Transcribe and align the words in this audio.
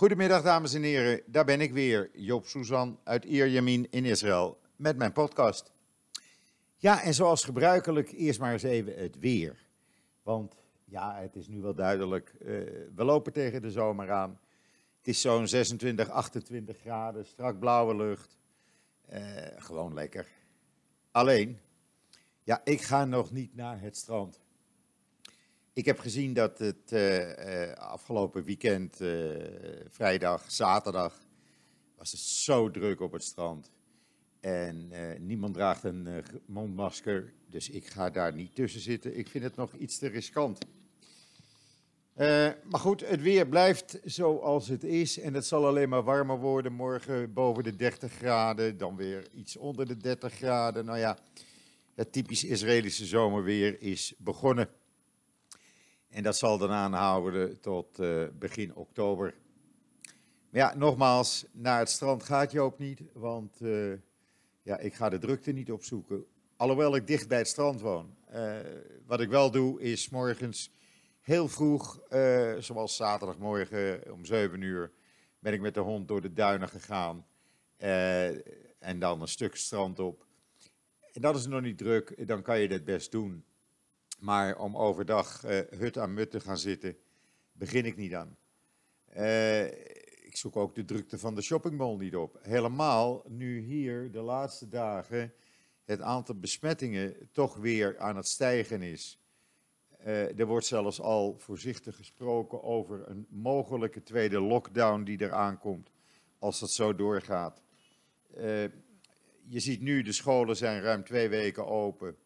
Goedemiddag 0.00 0.42
dames 0.42 0.74
en 0.74 0.82
heren, 0.82 1.22
daar 1.26 1.44
ben 1.44 1.60
ik 1.60 1.72
weer, 1.72 2.10
Joop 2.12 2.46
Suzan 2.46 2.98
uit 3.04 3.24
Ierjemien 3.24 3.90
in 3.90 4.04
Israël 4.04 4.58
met 4.76 4.96
mijn 4.96 5.12
podcast. 5.12 5.72
Ja, 6.76 7.02
en 7.02 7.14
zoals 7.14 7.44
gebruikelijk 7.44 8.12
eerst 8.12 8.40
maar 8.40 8.52
eens 8.52 8.62
even 8.62 8.94
het 8.94 9.18
weer. 9.18 9.66
Want 10.22 10.56
ja, 10.84 11.16
het 11.20 11.36
is 11.36 11.48
nu 11.48 11.60
wel 11.60 11.74
duidelijk, 11.74 12.34
uh, 12.38 12.46
we 12.94 13.04
lopen 13.04 13.32
tegen 13.32 13.62
de 13.62 13.70
zomer 13.70 14.10
aan. 14.10 14.40
Het 14.98 15.08
is 15.08 15.20
zo'n 15.20 15.48
26, 15.48 16.08
28 16.08 16.78
graden, 16.78 17.26
strak 17.26 17.58
blauwe 17.58 17.96
lucht. 17.96 18.36
Uh, 19.12 19.20
gewoon 19.56 19.94
lekker. 19.94 20.26
Alleen, 21.10 21.58
ja, 22.42 22.60
ik 22.64 22.82
ga 22.82 23.04
nog 23.04 23.30
niet 23.30 23.54
naar 23.54 23.80
het 23.80 23.96
strand. 23.96 24.40
Ik 25.80 25.86
heb 25.86 25.98
gezien 25.98 26.32
dat 26.32 26.58
het 26.58 26.92
uh, 26.92 27.72
afgelopen 27.72 28.44
weekend, 28.44 29.00
uh, 29.00 29.08
vrijdag, 29.88 30.50
zaterdag, 30.50 31.20
was 31.96 32.10
het 32.10 32.20
zo 32.20 32.70
druk 32.70 33.00
op 33.00 33.12
het 33.12 33.22
strand. 33.22 33.70
En 34.40 34.92
niemand 35.18 35.54
draagt 35.54 35.84
een 35.84 36.24
mondmasker, 36.46 37.32
dus 37.48 37.70
ik 37.70 37.86
ga 37.86 38.10
daar 38.10 38.34
niet 38.34 38.54
tussen 38.54 38.80
zitten. 38.80 39.18
Ik 39.18 39.28
vind 39.28 39.44
het 39.44 39.56
nog 39.56 39.74
iets 39.74 39.98
te 39.98 40.06
riskant. 40.06 40.58
maar 42.14 42.80
goed, 42.80 43.08
het 43.08 43.22
weer 43.22 43.48
blijft 43.48 44.00
zoals 44.04 44.68
het 44.68 44.84
is 44.84 45.18
en 45.18 45.34
het 45.34 45.46
zal 45.46 45.66
alleen 45.66 45.88
maar 45.88 46.02
warmer 46.02 46.38
worden. 46.38 46.72
Morgen 46.72 47.32
boven 47.32 47.64
de 47.64 47.76
30 47.76 48.12
graden, 48.12 48.78
dan 48.78 48.96
weer 48.96 49.28
iets 49.34 49.56
onder 49.56 49.86
de 49.86 49.96
30 49.96 50.32
graden. 50.32 50.84
Nou 50.84 50.98
ja, 50.98 51.18
het 51.94 52.12
typisch 52.12 52.44
Israëlische 52.44 53.06
zomerweer 53.06 53.82
is 53.82 54.14
begonnen. 54.18 54.79
En 56.10 56.22
dat 56.22 56.36
zal 56.36 56.58
dan 56.58 56.70
aanhouden 56.70 57.60
tot 57.60 58.00
uh, 58.00 58.26
begin 58.38 58.74
oktober. 58.74 59.34
Maar 60.50 60.60
ja, 60.60 60.74
nogmaals, 60.74 61.46
naar 61.52 61.78
het 61.78 61.88
strand 61.88 62.22
gaat 62.22 62.52
Joop 62.52 62.78
niet, 62.78 63.02
want 63.12 63.60
uh, 63.60 63.94
ja, 64.62 64.78
ik 64.78 64.94
ga 64.94 65.08
de 65.08 65.18
drukte 65.18 65.52
niet 65.52 65.72
opzoeken. 65.72 66.24
Alhoewel 66.56 66.96
ik 66.96 67.06
dicht 67.06 67.28
bij 67.28 67.38
het 67.38 67.48
strand 67.48 67.80
woon. 67.80 68.14
Uh, 68.34 68.58
wat 69.06 69.20
ik 69.20 69.28
wel 69.28 69.50
doe, 69.50 69.80
is 69.80 70.08
morgens 70.08 70.72
heel 71.20 71.48
vroeg, 71.48 72.00
zoals 72.58 72.96
zaterdagmorgen 72.96 74.12
om 74.12 74.24
7 74.24 74.60
uur, 74.60 74.92
ben 75.38 75.52
ik 75.52 75.60
met 75.60 75.74
de 75.74 75.80
hond 75.80 76.08
door 76.08 76.20
de 76.20 76.32
duinen 76.32 76.68
gegaan. 76.68 77.26
en 78.78 78.98
dan 78.98 79.20
een 79.20 79.28
stuk 79.28 79.56
strand 79.56 79.98
op. 79.98 80.26
En 81.12 81.20
dat 81.20 81.36
is 81.36 81.46
nog 81.46 81.60
niet 81.60 81.78
druk, 81.78 82.26
dan 82.28 82.42
kan 82.42 82.60
je 82.60 82.68
dat 82.68 82.84
best 82.84 83.10
doen. 83.10 83.44
Maar 84.20 84.58
om 84.58 84.76
overdag 84.76 85.44
uh, 85.44 85.60
hut 85.70 85.98
aan 85.98 86.14
mut 86.14 86.30
te 86.30 86.40
gaan 86.40 86.58
zitten, 86.58 86.96
begin 87.52 87.84
ik 87.84 87.96
niet 87.96 88.14
aan. 88.14 88.36
Uh, 89.16 89.64
ik 90.26 90.36
zoek 90.36 90.56
ook 90.56 90.74
de 90.74 90.84
drukte 90.84 91.18
van 91.18 91.34
de 91.34 91.42
shoppingmall 91.42 91.96
niet 91.96 92.16
op. 92.16 92.38
Helemaal 92.42 93.24
nu 93.28 93.60
hier 93.60 94.10
de 94.10 94.20
laatste 94.20 94.68
dagen 94.68 95.32
het 95.84 96.00
aantal 96.00 96.34
besmettingen 96.34 97.28
toch 97.32 97.56
weer 97.56 97.98
aan 97.98 98.16
het 98.16 98.28
stijgen 98.28 98.82
is. 98.82 99.18
Uh, 100.00 100.38
er 100.38 100.46
wordt 100.46 100.66
zelfs 100.66 101.00
al 101.00 101.38
voorzichtig 101.38 101.96
gesproken 101.96 102.62
over 102.62 103.08
een 103.08 103.26
mogelijke 103.28 104.02
tweede 104.02 104.40
lockdown 104.40 105.02
die 105.02 105.20
eraan 105.20 105.58
komt 105.58 105.90
als 106.38 106.60
dat 106.60 106.70
zo 106.70 106.94
doorgaat. 106.94 107.62
je 109.48 109.60
ziet 109.60 109.80
nu, 109.80 110.02
de 110.02 110.12
scholen 110.12 110.56
zijn 110.56 110.82
ruim 110.82 111.04
twee 111.04 111.28
weken 111.28 111.66
open 111.66 112.16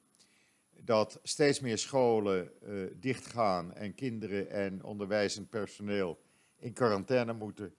dat 0.85 1.21
steeds 1.23 1.61
meer 1.61 1.79
scholen 1.79 2.51
uh, 2.63 2.87
dichtgaan 2.97 3.75
en 3.75 3.95
kinderen 3.95 4.51
en 4.51 4.85
onderwijzend 4.85 5.51
personeel 5.51 6.21
in 6.59 6.73
quarantaine 6.73 7.33
moeten, 7.33 7.75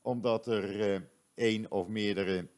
omdat 0.00 0.46
er 0.46 0.94
uh, 0.94 1.00
één 1.34 1.70
of 1.70 1.88
meerdere 1.88 2.48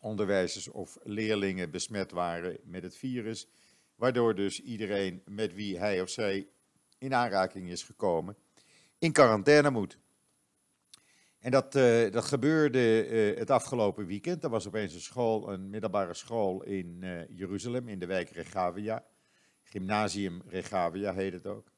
onderwijzers 0.00 0.68
of 0.68 0.98
leerlingen 1.02 1.70
besmet 1.70 2.10
waren 2.10 2.58
met 2.64 2.82
het 2.82 2.96
virus, 2.96 3.48
waardoor 3.94 4.34
dus 4.34 4.62
iedereen 4.62 5.22
met 5.24 5.54
wie 5.54 5.78
hij 5.78 6.00
of 6.00 6.08
zij 6.08 6.48
in 6.98 7.14
aanraking 7.14 7.68
is 7.68 7.82
gekomen 7.82 8.36
in 8.98 9.12
quarantaine 9.12 9.70
moet. 9.70 9.98
En 11.38 11.50
dat, 11.50 11.74
uh, 11.76 12.10
dat 12.10 12.24
gebeurde 12.24 12.78
het 13.38 13.50
afgelopen 13.50 14.06
weekend. 14.06 14.44
Er 14.44 14.50
was 14.50 14.66
opeens 14.66 14.94
een 14.94 15.00
school, 15.00 15.52
een 15.52 15.70
middelbare 15.70 16.14
school 16.14 16.62
in 16.62 17.04
Jeruzalem, 17.30 17.88
in 17.88 17.98
de 17.98 18.06
wijk 18.06 18.30
Regavia. 18.30 19.04
Gymnasium 19.70 20.42
Regavia 20.46 21.14
heet 21.14 21.32
het 21.32 21.46
ook. 21.46 21.70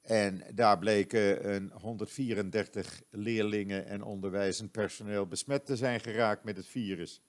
En 0.00 0.42
daar 0.54 0.78
bleken 0.78 1.54
een 1.54 1.70
134 1.70 3.02
leerlingen 3.10 3.86
en 3.86 4.02
onderwijzend 4.02 4.70
personeel 4.70 5.26
besmet 5.26 5.66
te 5.66 5.76
zijn 5.76 6.00
geraakt 6.00 6.44
met 6.44 6.56
het 6.56 6.66
virus. 6.66 7.22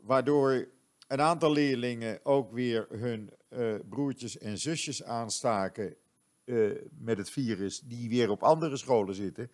Waardoor 0.00 0.68
een 1.08 1.20
aantal 1.20 1.52
leerlingen 1.52 2.24
ook 2.24 2.52
weer 2.52 2.86
hun 2.90 3.30
uh, 3.48 3.74
broertjes 3.88 4.38
en 4.38 4.58
zusjes 4.58 5.04
aanstaken 5.04 5.96
uh, 6.44 6.70
met 6.98 7.18
het 7.18 7.30
virus, 7.30 7.80
die 7.80 8.08
weer 8.08 8.30
op 8.30 8.42
andere 8.42 8.76
scholen 8.76 9.14
zitten. 9.14 9.50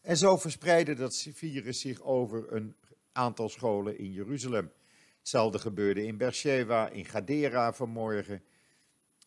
En 0.00 0.16
zo 0.16 0.36
verspreidde 0.36 0.94
dat 0.94 1.26
virus 1.32 1.80
zich 1.80 2.02
over 2.02 2.52
een 2.52 2.76
aantal 3.12 3.48
scholen 3.48 3.98
in 3.98 4.12
Jeruzalem. 4.12 4.72
Hetzelfde 5.18 5.58
gebeurde 5.58 6.06
in 6.06 6.16
Beersheba, 6.16 6.88
in 6.88 7.04
Gadera 7.04 7.72
vanmorgen. 7.72 8.42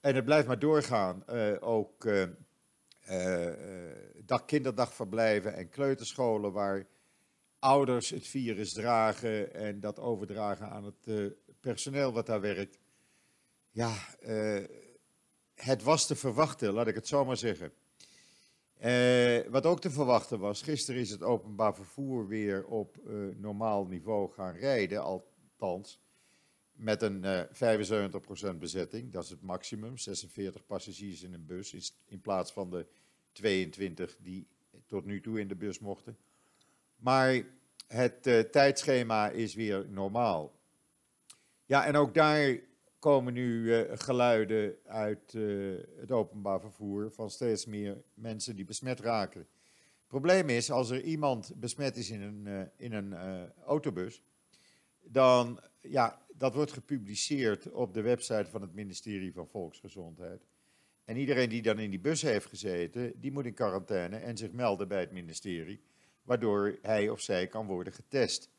En 0.03 0.15
het 0.15 0.25
blijft 0.25 0.47
maar 0.47 0.59
doorgaan. 0.59 1.23
Uh, 1.29 1.55
ook 1.59 2.05
uh, 2.05 2.27
uh, 3.09 4.37
kinderdagverblijven 4.45 5.53
en 5.53 5.69
kleuterscholen 5.69 6.51
waar 6.51 6.87
ouders 7.59 8.09
het 8.09 8.27
virus 8.27 8.73
dragen 8.73 9.53
en 9.53 9.79
dat 9.79 9.99
overdragen 9.99 10.69
aan 10.69 10.83
het 10.83 11.33
personeel 11.59 12.13
wat 12.13 12.25
daar 12.25 12.41
werkt. 12.41 12.79
Ja, 13.69 13.93
het 15.55 15.83
was 15.83 16.07
te 16.07 16.15
verwachten, 16.15 16.73
laat 16.73 16.87
ik 16.87 16.95
het 16.95 17.07
zo 17.07 17.25
maar 17.25 17.37
zeggen. 17.37 17.73
wat 19.51 19.65
ook 19.65 19.81
te 19.81 19.91
verwachten 19.91 20.39
was, 20.39 20.61
gisteren 20.61 21.01
is 21.01 21.09
het 21.09 21.21
openbaar 21.21 21.75
vervoer 21.75 22.27
weer 22.27 22.65
op 22.65 22.97
normaal 23.35 23.85
niveau 23.85 24.31
gaan 24.31 24.55
rijden, 24.55 25.03
althans 25.03 26.02
met 26.75 27.01
een 27.01 27.23
uh, 27.23 27.41
75% 28.53 28.57
bezetting. 28.57 29.11
Dat 29.11 29.23
is 29.23 29.29
het 29.29 29.41
maximum. 29.41 29.97
46 29.97 30.65
passagiers 30.65 31.23
in 31.23 31.33
een 31.33 31.45
bus 31.45 31.93
in 32.05 32.21
plaats 32.21 32.51
van 32.51 32.69
de 32.69 32.85
22 33.31 34.17
die 34.19 34.47
tot 34.85 35.05
nu 35.05 35.21
toe 35.21 35.39
in 35.39 35.47
de 35.47 35.55
bus 35.55 35.79
mochten. 35.79 36.17
Maar 36.95 37.41
het 37.87 38.27
uh, 38.27 38.39
tijdschema 38.39 39.29
is 39.29 39.53
weer 39.53 39.85
normaal. 39.89 40.55
Ja, 41.65 41.85
en 41.85 41.95
ook 41.95 42.13
daar 42.13 42.59
komen 42.99 43.33
nu 43.33 43.63
uh, 43.63 43.91
geluiden 43.93 44.75
uit 44.85 45.31
het 45.99 46.11
openbaar 46.11 46.59
vervoer 46.59 47.11
van 47.11 47.29
steeds 47.29 47.65
meer 47.65 48.03
mensen 48.13 48.55
die 48.55 48.65
besmet 48.65 48.99
raken. 48.99 49.39
Het 49.39 50.07
probleem 50.07 50.49
is, 50.49 50.71
als 50.71 50.89
er 50.89 51.01
iemand 51.01 51.51
besmet 51.55 51.97
is 51.97 52.09
in 52.09 52.21
een, 52.21 52.69
in 52.75 52.93
een 52.93 53.15
autobus, 53.65 54.23
dan 55.01 55.59
ja, 55.81 56.21
dat 56.37 56.53
wordt 56.53 56.71
gepubliceerd 56.71 57.71
op 57.71 57.93
de 57.93 58.01
website 58.01 58.49
van 58.49 58.61
het 58.61 58.73
ministerie 58.73 59.33
van 59.33 59.47
Volksgezondheid. 59.47 60.45
En 61.05 61.17
iedereen 61.17 61.49
die 61.49 61.61
dan 61.61 61.79
in 61.79 61.89
die 61.89 61.99
bus 61.99 62.21
heeft 62.21 62.45
gezeten, 62.45 63.13
die 63.19 63.31
moet 63.31 63.45
in 63.45 63.53
quarantaine 63.53 64.17
en 64.17 64.37
zich 64.37 64.51
melden 64.51 64.87
bij 64.87 64.99
het 64.99 65.11
ministerie, 65.11 65.81
waardoor 66.21 66.77
hij 66.81 67.09
of 67.09 67.19
zij 67.21 67.47
kan 67.47 67.67
worden 67.67 67.93
getest. 67.93 68.49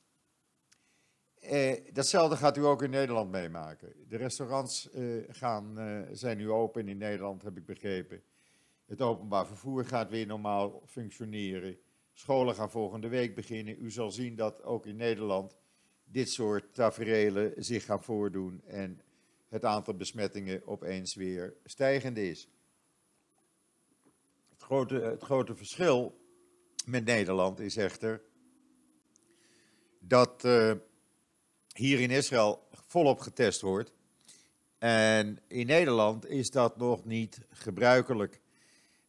Eh, 1.41 1.73
datzelfde 1.93 2.37
gaat 2.37 2.57
u 2.57 2.65
ook 2.65 2.83
in 2.83 2.91
Nederland 2.91 3.31
meemaken. 3.31 3.93
De 4.09 4.17
restaurants 4.17 4.91
eh, 4.91 5.03
gaan, 5.29 5.79
uh, 5.79 6.01
zijn 6.13 6.37
nu 6.37 6.51
open 6.51 6.89
in 6.89 6.99
Nederland, 6.99 7.43
heb 7.43 7.57
ik 7.57 7.67
begrepen. 7.67 8.23
Het 8.87 9.01
openbaar 9.01 9.47
vervoer 9.47 9.85
gaat 9.85 10.11
weer 10.11 10.27
normaal 10.27 10.83
functioneren. 10.87 11.79
Scholen 12.13 12.55
gaan 12.55 12.71
volgende 12.71 13.09
week 13.09 13.35
beginnen. 13.35 13.77
U 13.81 13.91
zal 13.91 14.11
zien 14.11 14.37
dat 14.37 14.63
ook 14.63 14.87
in 14.87 14.97
Nederland 14.97 15.57
dit 16.15 16.31
soort 16.31 16.75
taferelen 16.75 17.53
zich 17.57 17.85
gaan 17.85 18.03
voordoen 18.03 18.63
en 18.67 19.01
het 19.49 19.65
aantal 19.65 19.95
besmettingen 19.95 20.67
opeens 20.67 21.15
weer 21.15 21.55
stijgend 21.65 22.17
is. 22.17 22.49
Het 24.51 24.63
grote, 24.63 24.95
het 24.95 25.23
grote 25.23 25.55
verschil 25.55 26.21
met 26.87 27.05
Nederland 27.05 27.61
is 27.61 27.77
echter 27.77 28.23
dat 29.99 30.45
uh, 30.45 30.73
hier 31.73 32.01
in 32.01 32.11
Israël 32.11 32.69
volop 32.87 33.21
getest 33.21 33.61
wordt. 33.61 33.93
En 34.79 35.39
in 35.49 35.67
Nederland 35.67 36.27
is 36.27 36.51
dat 36.51 36.77
nog 36.77 37.05
niet 37.05 37.39
gebruikelijk. 37.51 38.41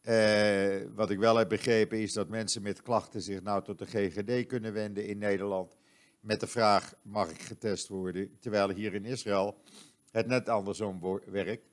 Uh, 0.02 0.76
wat 0.94 1.10
ik 1.10 1.18
wel 1.18 1.36
heb 1.36 1.48
begrepen 1.48 1.98
is 1.98 2.12
dat 2.12 2.28
mensen 2.28 2.62
met 2.62 2.82
klachten 2.82 3.22
zich 3.22 3.42
nou 3.42 3.64
tot 3.64 3.78
de 3.78 3.86
GGD 3.86 4.46
kunnen 4.46 4.72
wenden 4.72 5.06
in 5.06 5.18
Nederland 5.18 5.76
met 6.26 6.40
de 6.40 6.46
vraag: 6.46 6.94
mag 7.02 7.30
ik 7.30 7.40
getest 7.40 7.88
worden? 7.88 8.38
Terwijl 8.38 8.70
hier 8.70 8.94
in 8.94 9.04
Israël 9.04 9.56
het 10.10 10.26
net 10.26 10.48
andersom 10.48 11.20
werkt. 11.26 11.68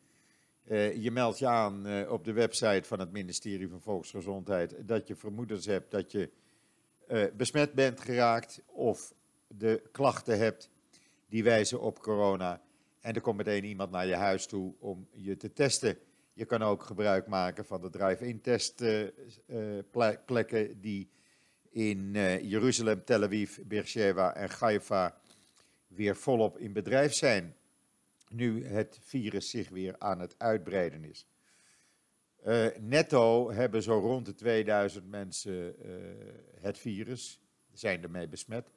Uh, 0.65 1.03
je 1.03 1.11
meldt 1.11 1.39
je 1.39 1.47
aan 1.47 1.87
uh, 1.87 2.11
op 2.11 2.23
de 2.23 2.31
website 2.31 2.83
van 2.83 2.99
het 2.99 3.11
ministerie 3.11 3.69
van 3.69 3.81
Volksgezondheid 3.81 4.87
dat 4.87 5.07
je 5.07 5.15
vermoedens 5.15 5.65
hebt 5.65 5.91
dat 5.91 6.11
je 6.11 6.29
uh, 7.07 7.23
besmet 7.35 7.73
bent 7.73 8.01
geraakt 8.01 8.61
of 8.65 9.13
de 9.47 9.81
klachten 9.91 10.37
hebt 10.37 10.69
die 11.29 11.43
wijzen 11.43 11.81
op 11.81 11.99
corona. 11.99 12.61
En 12.99 13.13
er 13.13 13.21
komt 13.21 13.37
meteen 13.37 13.63
iemand 13.63 13.91
naar 13.91 14.07
je 14.07 14.15
huis 14.15 14.45
toe 14.45 14.73
om 14.79 15.07
je 15.11 15.37
te 15.37 15.53
testen. 15.53 15.97
Je 16.33 16.45
kan 16.45 16.61
ook 16.61 16.83
gebruik 16.83 17.27
maken 17.27 17.65
van 17.65 17.81
de 17.81 17.89
drive-in 17.89 18.41
testplekken 18.41 20.81
die 20.81 21.09
in 21.73 22.11
Jeruzalem, 22.41 23.03
Tel 23.05 23.23
Aviv, 23.23 23.57
Beersheba 23.65 24.35
en 24.35 24.49
Haifa 24.59 25.17
weer 25.87 26.15
volop 26.15 26.57
in 26.57 26.73
bedrijf 26.73 27.13
zijn. 27.13 27.55
Nu 28.29 28.65
het 28.65 28.99
virus 29.01 29.49
zich 29.49 29.69
weer 29.69 29.95
aan 29.99 30.19
het 30.19 30.35
uitbreiden 30.37 31.03
is. 31.03 31.25
Uh, 32.45 32.67
netto 32.79 33.51
hebben 33.51 33.83
zo 33.83 33.99
rond 33.99 34.25
de 34.25 34.33
2000 34.33 35.09
mensen 35.09 35.75
uh, 35.85 35.95
het 36.61 36.77
virus, 36.77 37.39
zijn 37.71 38.03
ermee 38.03 38.27
besmet. 38.27 38.71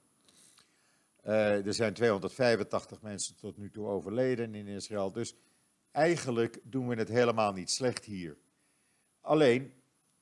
Er 1.23 1.75
zijn 1.75 1.95
285 1.95 3.03
mensen 3.03 3.37
tot 3.37 3.57
nu 3.57 3.71
toe 3.71 3.87
overleden 3.87 4.55
in 4.55 4.67
Israël. 4.67 5.13
Dus 5.13 5.35
eigenlijk 5.93 6.61
doen 6.63 6.89
we 6.89 6.95
het 6.95 7.09
helemaal 7.09 7.53
niet 7.53 7.71
slecht 7.71 8.05
hier. 8.05 8.37
Alleen, 9.21 9.73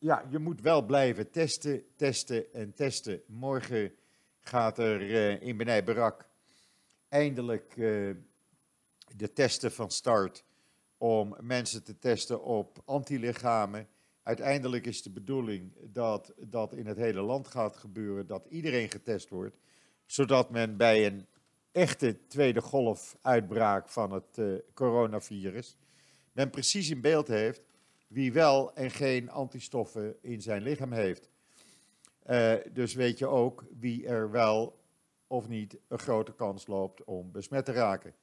ja, 0.04 0.24
je 0.30 0.38
moet 0.38 0.60
wel 0.60 0.82
blijven 0.82 1.30
testen, 1.30 1.84
testen 1.96 2.52
en 2.52 2.74
testen. 2.74 3.22
Morgen 3.26 3.92
gaat 4.40 4.78
er 4.78 5.00
in 5.42 5.56
Benai 5.56 5.82
Barak 5.82 6.28
eindelijk 7.08 7.74
de 9.16 9.32
testen 9.34 9.72
van 9.72 9.90
start 9.90 10.44
om 10.98 11.36
mensen 11.40 11.84
te 11.84 11.98
testen 11.98 12.42
op 12.42 12.82
antilichamen. 12.84 13.88
Uiteindelijk 14.22 14.86
is 14.86 15.02
de 15.02 15.10
bedoeling 15.10 15.72
dat 15.92 16.34
dat 16.38 16.74
in 16.74 16.86
het 16.86 16.96
hele 16.96 17.20
land 17.20 17.48
gaat 17.48 17.76
gebeuren, 17.76 18.26
dat 18.26 18.46
iedereen 18.48 18.90
getest 18.90 19.28
wordt, 19.28 19.56
zodat 20.06 20.50
men 20.50 20.76
bij 20.76 21.06
een 21.06 21.26
echte 21.72 22.26
tweede 22.26 22.60
golf 22.60 23.16
uitbraak 23.22 23.88
van 23.88 24.12
het 24.12 24.38
uh, 24.38 24.58
coronavirus, 24.74 25.76
men 26.32 26.50
precies 26.50 26.90
in 26.90 27.00
beeld 27.00 27.28
heeft 27.28 27.73
wie 28.06 28.32
wel 28.32 28.74
en 28.74 28.90
geen 28.90 29.30
antistoffen 29.30 30.16
in 30.22 30.42
zijn 30.42 30.62
lichaam 30.62 30.92
heeft. 30.92 31.30
Uh, 32.30 32.54
dus 32.72 32.94
weet 32.94 33.18
je 33.18 33.26
ook 33.26 33.64
wie 33.78 34.06
er 34.06 34.30
wel 34.30 34.82
of 35.26 35.48
niet 35.48 35.78
een 35.88 35.98
grote 35.98 36.34
kans 36.34 36.66
loopt 36.66 37.04
om 37.04 37.32
besmet 37.32 37.64
te 37.64 37.72
raken. 37.72 38.14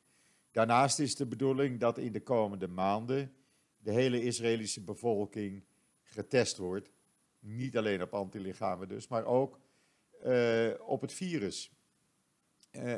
Daarnaast 0.52 1.00
is 1.00 1.16
de 1.16 1.26
bedoeling 1.26 1.80
dat 1.80 1.98
in 1.98 2.12
de 2.12 2.22
komende 2.24 2.68
maanden 2.68 3.34
de 3.78 3.92
hele 3.92 4.24
Israëlische 4.24 4.84
bevolking 4.84 5.64
getest 6.04 6.58
wordt. 6.58 6.92
Niet 7.40 7.78
alleen 7.78 8.02
op 8.02 8.14
antilichamen 8.14 8.88
dus, 8.88 9.08
maar 9.08 9.26
ook 9.26 9.60
uh, 10.26 10.70
op 10.80 11.02
het 11.02 11.14
virus. 11.14 11.72
Uh, 12.72 12.96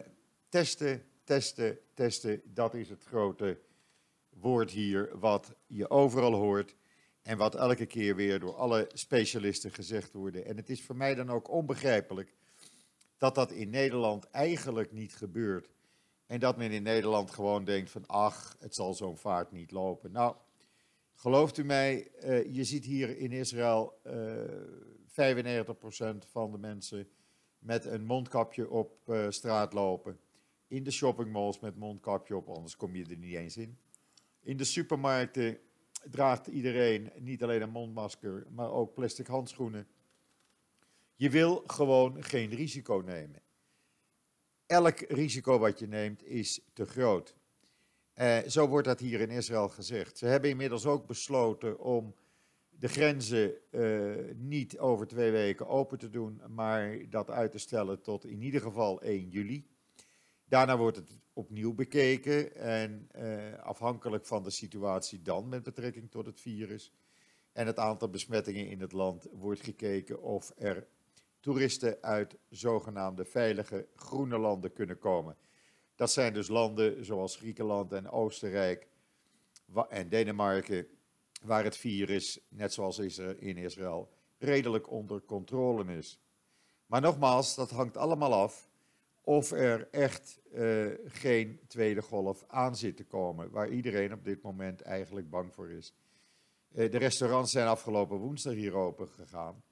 testen, 0.50 1.06
testen, 1.24 1.80
testen, 1.94 2.42
dat 2.46 2.74
is 2.74 2.90
het 2.90 3.04
grote 3.04 3.60
woord 4.40 4.72
hier 4.72 5.20
wat 5.20 5.54
je 5.68 5.90
overal 5.90 6.34
hoort 6.34 6.76
en 7.22 7.38
wat 7.38 7.56
elke 7.56 7.86
keer 7.86 8.16
weer 8.16 8.40
door 8.40 8.56
alle 8.56 8.90
specialisten 8.94 9.72
gezegd 9.72 10.14
wordt. 10.14 10.42
En 10.42 10.58
het 10.58 10.70
is 10.70 10.84
voor 10.84 10.96
mij 10.96 11.16
dan 11.16 11.30
ook 11.30 11.50
onbegrijpelijk 11.50 12.34
dat 13.18 13.36
dat 13.36 13.52
in 13.52 13.70
Nederland 13.70 14.30
eigenlijk 14.30 14.92
niet 14.92 15.16
gebeurt. 15.16 15.70
En 16.26 16.40
dat 16.40 16.58
men 16.58 16.72
in 16.72 16.84
Nederland 16.84 17.32
gewoon 17.32 17.64
denkt 17.64 17.92
van 17.92 18.06
ach, 18.06 18.56
het 18.60 18.76
zal 18.76 18.94
zo'n 18.94 19.18
vaart 19.18 19.52
niet 19.52 19.72
lopen. 19.72 20.12
Nou, 20.12 20.36
gelooft 21.14 21.58
u 21.58 21.64
mij, 21.64 22.12
uh, 22.24 22.56
je 22.56 22.64
ziet 22.64 22.86
hier 22.86 23.18
in 23.18 23.32
Israël 23.32 24.00
uh, 24.04 24.14
95% 25.08 26.30
van 26.32 26.52
de 26.52 26.58
mensen 26.58 27.08
met 27.60 27.86
een 27.86 28.06
mondkapje 28.06 28.70
op 28.70 29.00
uh, 29.06 29.26
straat 29.30 29.74
lopen. 29.74 30.20
In 30.68 30.84
de 30.84 30.92
shoppingmalls 30.92 31.60
met 31.60 31.78
mondkapje 31.78 32.36
op, 32.36 32.48
anders 32.48 32.76
kom 32.76 32.96
je 32.96 33.06
er 33.06 33.18
niet 33.18 33.36
eens 33.36 33.58
in. 33.58 33.78
In 34.44 34.58
de 34.58 34.64
supermarkten 34.64 35.60
draagt 36.12 36.48
iedereen 36.48 37.12
niet 37.20 37.44
alleen 37.44 37.62
een 37.62 37.70
mondmasker, 37.70 38.46
maar 38.50 38.72
ook 38.72 38.94
plastic 38.94 39.28
handschoenen. 39.28 39.88
Je 41.16 41.30
wil 41.30 41.64
gewoon 41.66 42.24
geen 42.24 42.50
risico 42.50 43.02
nemen 43.06 43.42
elk 44.74 45.00
risico 45.00 45.60
wat 45.60 45.80
je 45.80 45.88
neemt 45.88 46.26
is 46.26 46.62
te 46.74 46.86
groot. 46.86 47.36
Uh, 48.16 48.38
zo 48.48 48.68
wordt 48.68 48.88
dat 48.88 49.00
hier 49.00 49.20
in 49.20 49.30
Israël 49.30 49.70
gezegd. 49.70 50.18
Ze 50.18 50.26
hebben 50.26 50.50
inmiddels 50.50 50.86
ook 50.86 51.08
besloten 51.08 51.80
om 51.80 52.16
de 52.70 52.88
grenzen 52.88 53.54
uh, 53.72 54.16
niet 54.36 54.80
over 54.80 55.08
twee 55.08 55.32
weken 55.32 55.68
open 55.68 55.98
te 55.98 56.10
doen, 56.10 56.42
maar 56.50 57.10
dat 57.10 57.30
uit 57.30 57.52
te 57.52 57.58
stellen 57.58 58.02
tot 58.02 58.26
in 58.26 58.42
ieder 58.42 58.62
geval 58.62 59.02
1 59.02 59.30
juli. 59.30 59.68
Daarna 60.54 60.78
wordt 60.78 60.98
het 60.98 61.20
opnieuw 61.34 61.74
bekeken 61.74 62.56
en 62.56 63.10
uh, 63.16 63.60
afhankelijk 63.60 64.26
van 64.26 64.44
de 64.44 64.50
situatie 64.50 65.22
dan 65.22 65.50
met 65.50 65.64
betrekking 65.64 66.12
tot 66.12 66.26
het 66.26 66.42
virus 66.42 66.92
en 67.52 67.68
het 67.68 67.78
aantal 67.78 68.10
besmettingen 68.10 68.68
in 68.68 68.82
het 68.82 68.92
land 68.92 69.28
wordt 69.32 69.62
gekeken 69.62 70.22
of 70.22 70.52
er 70.58 70.88
toeristen 71.40 71.98
uit 72.02 72.38
zogenaamde 72.50 73.26
veilige 73.26 73.88
groene 73.96 74.38
landen 74.38 74.74
kunnen 74.74 75.00
komen. 75.00 75.38
Dat 75.96 76.12
zijn 76.12 76.34
dus 76.34 76.48
landen 76.48 77.06
zoals 77.06 77.36
Griekenland 77.36 77.92
en 77.92 78.10
Oostenrijk 78.10 78.88
en 79.90 80.10
Denemarken, 80.10 80.88
waar 81.42 81.64
het 81.64 81.78
virus, 81.78 82.40
net 82.50 82.74
zoals 82.74 83.00
in 83.38 83.58
Israël, 83.58 84.12
redelijk 84.38 84.92
onder 84.92 85.22
controle 85.22 85.98
is. 85.98 86.20
Maar 86.86 87.02
nogmaals, 87.02 87.56
dat 87.56 87.70
hangt 87.70 87.98
allemaal 87.98 88.34
af 88.34 88.72
of 89.26 89.52
er 89.52 89.88
echt 89.92 90.40
uh, 90.54 90.88
geen 91.06 91.60
tweede 91.68 92.02
golf 92.02 92.44
aan 92.48 92.76
zit 92.76 92.98
te 92.98 93.06
komen, 93.06 93.50
waar 93.50 93.70
iedereen 93.70 94.14
op 94.14 94.24
dit 94.24 94.42
moment 94.42 94.82
eigenlijk 94.82 95.30
bang 95.30 95.54
voor 95.54 95.70
is. 95.70 95.94
Uh, 96.72 96.92
de 96.92 96.98
restaurants 96.98 97.52
zijn 97.52 97.68
afgelopen 97.68 98.18
woensdag 98.18 98.54
hier 98.54 98.74
open 98.74 99.08
gegaan. 99.08 99.64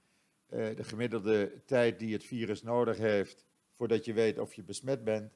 Uh, 0.50 0.75
de 0.75 0.83
gemiddelde 0.83 1.62
tijd 1.65 2.00
die 2.00 2.13
het 2.13 2.24
virus 2.24 2.63
nodig 2.63 2.98
heeft 2.98 3.45
voordat 3.71 4.06
je 4.06 4.13
weet 4.13 4.39
of 4.39 4.53
je 4.53 4.63
besmet 4.63 5.03
bent, 5.03 5.31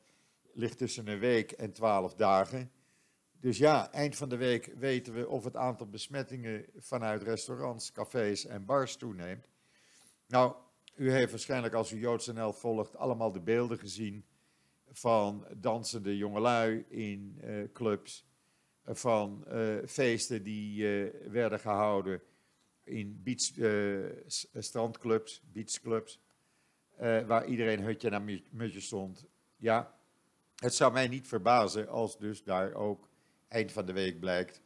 ligt 0.54 0.78
tussen 0.78 1.08
een 1.08 1.20
week 1.20 1.52
en 1.52 1.72
twaalf 1.72 2.14
dagen. 2.14 2.72
Dus 3.40 3.58
ja, 3.58 3.92
eind 3.92 4.16
van 4.16 4.30
de 4.30 4.38
week 4.38 4.74
weten 4.78 5.14
we 5.14 5.28
of 5.28 5.44
het 5.44 5.56
aantal 5.56 5.88
besmettingen 5.88 6.66
vanuit 6.76 7.24
restaurants, 7.24 7.92
cafés 7.92 8.46
en 8.46 8.66
bars 8.66 8.96
toeneemt. 8.96 9.48
Nou, 10.28 10.56
u 10.96 11.12
heeft 11.12 11.32
waarschijnlijk 11.32 11.74
als 11.74 11.92
u 11.92 12.00
Joods 12.00 12.28
NL 12.28 12.54
volgt 12.54 12.96
allemaal 12.96 13.32
de 13.32 13.40
beelden 13.40 13.78
gezien 13.78 14.26
van 14.92 15.48
dansende 15.58 16.18
jongelui 16.18 16.86
in 16.88 17.42
uh, 17.44 17.72
clubs, 17.74 18.26
van 18.86 19.46
uh, 19.48 19.78
feesten 19.88 20.44
die 20.44 20.86
werden 21.30 21.60
gehouden 21.60 22.22
in 22.84 23.22
beach, 23.24 23.52
strandclubs, 24.58 25.42
beachclubs, 25.52 26.20
waar 26.98 27.46
iedereen 27.46 27.82
hutje 27.82 28.10
naar 28.10 28.24
mutje 28.50 28.80
stond. 28.80 29.26
Ja, 29.58 29.96
het 30.56 30.76
zou 30.76 30.94
mij 30.94 31.08
niet 31.08 31.28
verbazen 31.28 31.90
als 31.90 32.18
dus 32.18 32.44
daar 32.44 32.74
ook 32.74 33.10
eind 33.48 33.72
van 33.72 33.86
de 33.86 33.94
week 33.94 34.20
blijkt 34.20 34.62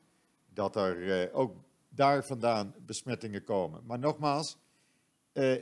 dat 0.53 0.75
er 0.75 1.33
ook 1.33 1.55
daar 1.89 2.25
vandaan 2.25 2.75
besmettingen 2.85 3.43
komen. 3.43 3.85
Maar 3.85 3.99
nogmaals, 3.99 4.57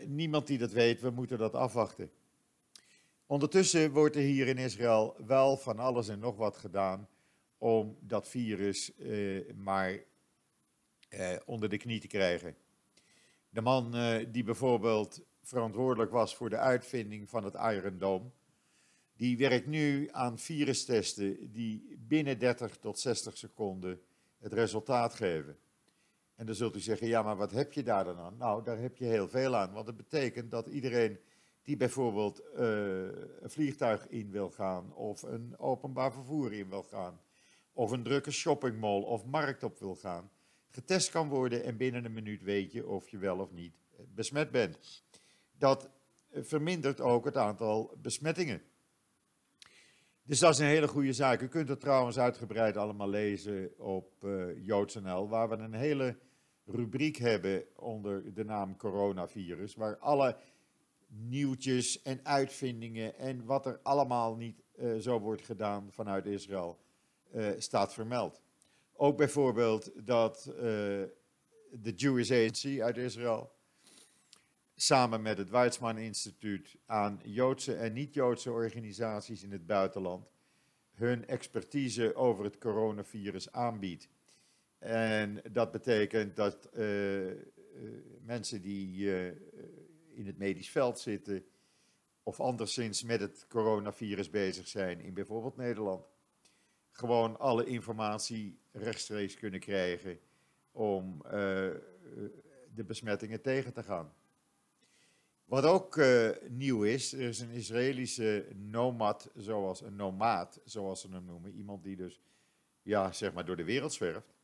niemand 0.06 0.48
die 0.48 0.58
dat 0.58 0.72
weet, 0.72 1.02
we 1.02 1.10
moeten 1.10 1.38
dat 1.38 1.54
afwachten. 1.54 2.12
Ondertussen 3.26 3.92
wordt 3.92 4.16
er 4.16 4.22
hier 4.22 4.48
in 4.48 4.58
Israël 4.58 5.16
wel 5.26 5.58
van 5.58 5.80
alles 5.80 6.08
en 6.08 6.20
nog 6.20 6.36
wat 6.36 6.58
gedaan 6.58 7.08
om 7.58 7.98
dat 8.02 8.28
virus 8.28 8.92
maar 9.56 10.04
eh, 11.10 11.36
onder 11.46 11.70
de 11.70 11.78
knie 11.78 12.00
te 12.00 12.08
krijgen. 12.08 12.56
De 13.50 13.62
man 13.62 13.96
eh, 13.96 14.26
die 14.32 14.44
bijvoorbeeld 14.44 15.22
verantwoordelijk 15.42 16.12
was 16.12 16.36
voor 16.36 16.50
de 16.50 16.58
uitvinding 16.58 17.30
van 17.30 17.44
het 17.44 17.54
Iron 17.54 17.98
Dome, 17.98 18.30
die 19.16 19.38
werkt 19.38 19.68
nu 19.68 20.10
aan 20.12 20.40
virustesten 20.40 21.52
die 21.52 21.98
binnen 22.00 22.40
30 22.40 22.78
tot 22.78 23.00
60 23.00 23.38
seconden 23.38 24.02
het 24.40 24.54
resultaat 24.54 25.14
geven. 25.14 25.58
En 26.38 26.46
dan 26.46 26.56
zult 26.56 26.76
u 26.76 26.80
zeggen, 26.80 27.08
ja, 27.08 27.22
maar 27.22 27.36
wat 27.36 27.52
heb 27.52 27.74
je 27.74 27.84
daar 27.84 28.04
dan 28.04 28.18
aan? 28.18 28.38
Nou, 28.38 28.64
daar 28.64 28.78
heb 28.78 28.98
je 28.98 29.06
heel 29.06 29.28
veel 29.28 29.56
aan, 29.56 29.74
want 29.74 29.88
het 29.88 29.98
betekent 29.98 30.52
dat 30.52 30.68
iedereen 30.68 31.20
die 31.64 31.78
bijvoorbeeld 31.78 32.42
uh, 32.56 32.60
een 33.40 33.50
vliegtuig 33.50 34.08
in 34.08 34.32
wil 34.32 34.50
gaan, 34.50 34.94
of 34.94 35.22
een 35.22 35.58
openbaar 35.58 36.12
vervoer 36.12 36.54
in 36.54 36.70
wil 36.70 36.84
gaan, 36.84 37.20
of 37.74 37.92
een 37.92 38.04
drukke 38.04 38.32
shoppingmall 38.32 39.02
of 39.02 39.26
markt 39.26 39.64
op 39.64 39.80
wil 39.80 39.96
gaan, 39.96 40.32
getest 40.70 41.10
kan 41.10 41.30
worden 41.30 41.64
en 41.64 41.78
binnen 41.78 42.06
een 42.06 42.14
minuut 42.14 42.44
weet 42.44 42.72
je 42.72 42.88
of 42.88 43.10
je 43.10 43.18
wel 43.18 43.40
of 43.40 43.52
niet 43.52 43.74
besmet 44.14 44.52
bent. 44.52 45.04
Dat 45.58 45.90
vermindert 46.32 47.02
ook 47.02 47.26
het 47.26 47.38
aantal 47.38 47.98
besmettingen. 48.02 48.62
Dus 50.24 50.40
dat 50.40 50.54
is 50.54 50.60
een 50.60 50.66
hele 50.66 50.88
goede 50.88 51.14
zaak. 51.14 51.42
U 51.42 51.48
kunt 51.48 51.70
het 51.70 51.80
trouwens 51.80 52.18
uitgebreid 52.18 52.78
allemaal 52.78 53.10
lezen 53.10 53.80
op 53.80 54.24
uh, 54.24 54.66
JoodsNL, 54.66 55.30
waar 55.30 55.50
we 55.50 55.56
een 55.56 55.74
hele 55.74 56.18
rubriek 56.68 57.16
hebben 57.16 57.64
onder 57.76 58.34
de 58.34 58.46
naam 58.46 58.78
coronavirus, 58.78 59.76
waar 59.76 59.98
alle 59.98 60.38
nieuwtjes 61.08 62.02
en 62.02 62.20
uitvindingen 62.24 63.18
en 63.18 63.46
wat 63.46 63.66
er 63.66 63.80
allemaal 63.84 64.36
niet 64.36 64.64
uh, 64.76 64.98
zo 64.98 65.20
wordt 65.20 65.42
gedaan 65.42 65.92
vanuit 65.92 66.26
Israël, 66.26 66.80
uh, 67.36 67.48
staat 67.58 67.94
vermeld. 67.94 68.42
Ook 68.94 69.18
bijvoorbeeld 69.18 69.92
dat 70.06 70.48
uh, 70.50 70.56
de 71.72 71.94
Jewish 71.96 72.32
Agency 72.32 72.82
uit 72.82 72.98
Israël 72.98 73.52
samen 74.76 75.22
met 75.22 75.38
het 75.38 75.50
Weizmann 75.50 75.98
Instituut 75.98 76.76
aan 76.86 77.20
Joodse 77.24 77.76
en 77.76 77.94
niet-Joodse 77.94 78.52
organisaties 78.52 79.44
in 79.44 79.52
het 79.52 79.66
buitenland 79.66 80.30
hun 80.98 81.28
expertise 81.28 82.16
over 82.16 82.44
het 82.44 82.58
coronavirus 82.58 83.52
aanbiedt. 83.52 84.08
En 84.88 85.42
dat 85.52 85.72
betekent 85.72 86.36
dat 86.36 86.70
uh, 86.74 87.26
uh, 87.26 87.36
mensen 88.22 88.62
die 88.62 88.98
uh, 88.98 89.26
in 90.14 90.26
het 90.26 90.38
medisch 90.38 90.70
veld 90.70 91.00
zitten 91.00 91.46
of 92.24 92.40
anderszins 92.40 93.04
met 93.04 93.20
het 93.20 93.46
coronavirus 93.50 94.30
bezig 94.30 94.68
zijn 94.68 95.00
in 95.00 95.14
bijvoorbeeld 95.14 95.58
Nederland, 95.58 96.06
gewoon 96.92 97.40
alle 97.40 97.66
informatie 97.66 98.60
rechtstreeks 98.72 99.36
kunnen 99.36 99.60
krijgen 99.60 100.20
om 100.72 101.22
de 102.74 102.84
besmettingen 102.86 103.42
tegen 103.42 103.74
te 103.74 103.84
gaan. 103.84 104.14
Wat 105.46 105.64
ook 105.64 106.02
nieuw 106.48 106.84
is, 106.84 107.14
er 107.14 107.20
is 107.28 107.40
een 107.40 107.52
Israëlische 107.52 108.46
nomad, 108.56 109.32
zoals 109.36 109.82
een 109.82 109.96
nomaat, 109.96 110.60
zoals 110.64 111.02
ze 111.02 111.12
hem 111.12 111.26
noemen. 111.26 111.54
Iemand 111.54 111.84
die 111.84 111.96
dus, 111.96 112.22
ja, 112.82 113.12
zeg 113.12 113.34
maar 113.34 113.46
door 113.46 113.58
de 113.58 113.64
wereld 113.64 113.94
zwerft. 113.94 114.37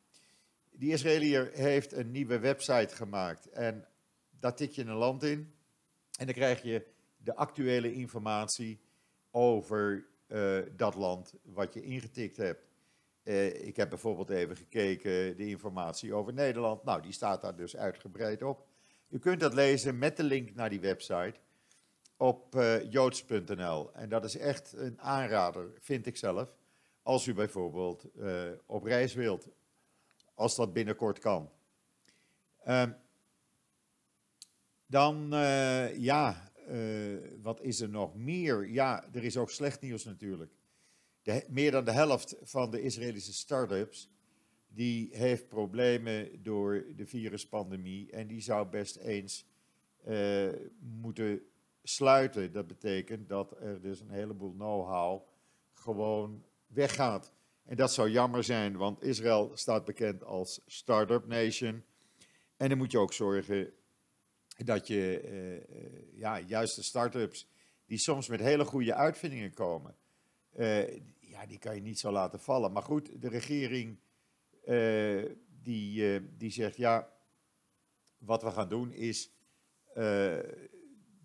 Die 0.75 0.92
Israëliër 0.92 1.50
heeft 1.53 1.92
een 1.92 2.12
nieuwe 2.12 2.39
website 2.39 2.96
gemaakt 2.96 3.50
en 3.50 3.88
daar 4.39 4.56
tik 4.56 4.72
je 4.72 4.82
een 4.82 4.96
land 4.96 5.24
in. 5.24 5.53
En 6.20 6.25
dan 6.25 6.36
krijg 6.36 6.62
je 6.62 6.86
de 7.18 7.36
actuele 7.36 7.94
informatie 7.94 8.82
over 9.32 10.06
uh, 10.27 10.60
dat 10.75 10.96
land 10.96 11.34
wat 11.44 11.74
je 11.74 11.82
ingetikt 11.82 12.38
hebt. 12.38 12.68
Uh, 13.24 13.68
ik 13.68 13.75
heb 13.75 13.89
bijvoorbeeld 13.89 14.30
even 14.30 14.56
gekeken 14.56 15.38
de 15.38 15.48
informatie 15.48 16.13
over 16.13 16.34
Nederland. 16.34 16.84
Nou, 16.84 17.01
die 17.01 17.12
staat 17.12 17.42
daar 17.42 17.56
dus 17.56 17.77
uitgebreid 17.77 18.44
op. 18.44 18.68
U 19.10 19.20
kunt 19.20 19.39
dat 19.39 19.53
lezen 19.53 19.98
met 19.98 20.18
de 20.18 20.24
link 20.24 20.56
naar 20.56 20.70
die 20.70 20.80
website 20.80 21.34
op 22.18 22.56
uh, 22.56 22.92
joods.nl. 22.92 23.94
En 23.94 24.10
dat 24.10 24.24
is 24.24 24.38
echt 24.38 24.74
een 24.74 25.01
aanrader, 25.01 25.72
vind 25.80 26.06
ik 26.06 26.18
zelf, 26.18 26.56
als 27.01 27.27
u 27.27 27.34
bijvoorbeeld 27.34 28.06
op 28.65 28.84
reis 28.84 29.13
wilt, 29.13 29.48
als 30.34 30.56
dat 30.56 30.74
binnenkort 30.74 31.20
kan. 31.20 31.50
Uh, 32.68 32.90
dan, 34.86 35.34
uh, 35.34 35.98
ja, 35.98 36.52
wat 37.42 37.62
is 37.62 37.82
er 37.82 37.90
nog 37.90 38.16
meer? 38.16 38.68
Ja, 38.68 39.08
er 39.13 39.24
is 39.24 39.38
ook 39.38 39.50
slecht 39.50 39.82
nieuws 39.82 40.04
natuurlijk. 40.04 40.52
Meer 41.48 41.72
dan 41.72 41.86
de 41.86 41.92
helft 41.92 42.36
van 42.42 42.72
de 42.72 42.82
Israëlische 42.82 43.34
start-ups 43.34 44.10
die 44.74 45.10
heeft 45.12 45.48
problemen 45.48 46.44
door 46.44 46.86
de 46.96 47.06
viruspandemie 47.06 48.12
en 48.12 48.28
die 48.28 48.42
zou 48.42 48.68
best 48.68 48.96
eens 48.96 49.46
uh, 50.08 50.54
moeten 50.80 51.42
sluiten. 51.84 52.52
Dat 52.52 52.68
betekent 52.68 53.30
dat 53.30 53.62
er 53.62 53.82
dus 53.82 54.00
een 54.00 54.10
heleboel 54.10 54.52
know-how 54.52 55.22
gewoon 55.74 56.44
weggaat. 56.68 57.34
En 57.65 57.75
dat 57.75 57.93
zou 57.93 58.10
jammer 58.10 58.43
zijn, 58.43 58.77
want 58.77 59.03
Israël 59.03 59.51
staat 59.53 59.86
bekend 59.86 60.24
als 60.24 60.62
start-up 60.65 61.25
nation. 61.25 61.84
En 62.58 62.70
dan 62.70 62.77
moet 62.77 62.91
je 62.91 63.00
ook 63.00 63.13
zorgen 63.13 63.74
dat 64.58 64.88
je 64.88 65.22
uh, 65.70 66.20
ja, 66.20 66.39
juist 66.39 66.84
start-ups, 66.84 67.50
die 67.86 67.98
soms 67.98 68.27
met 68.27 68.39
hele 68.39 68.65
goede 68.65 68.93
uitvindingen 68.93 69.53
komen, 69.53 69.96
uh, 70.55 70.96
ja, 71.20 71.46
die 71.46 71.60
kan 71.60 71.75
je 71.75 71.82
niet 71.82 72.00
zo 72.00 72.12
laten 72.12 72.39
vallen. 72.39 72.72
Maar 72.72 72.84
goed, 72.84 73.22
de 73.22 73.29
regering 73.29 74.00
uh, 74.65 75.32
die, 75.62 76.36
die 76.38 76.51
zegt, 76.51 76.77
ja, 76.77 77.12
wat 78.17 78.43
we 78.43 78.51
gaan 78.51 78.70
doen 78.70 78.91
is, 78.91 79.32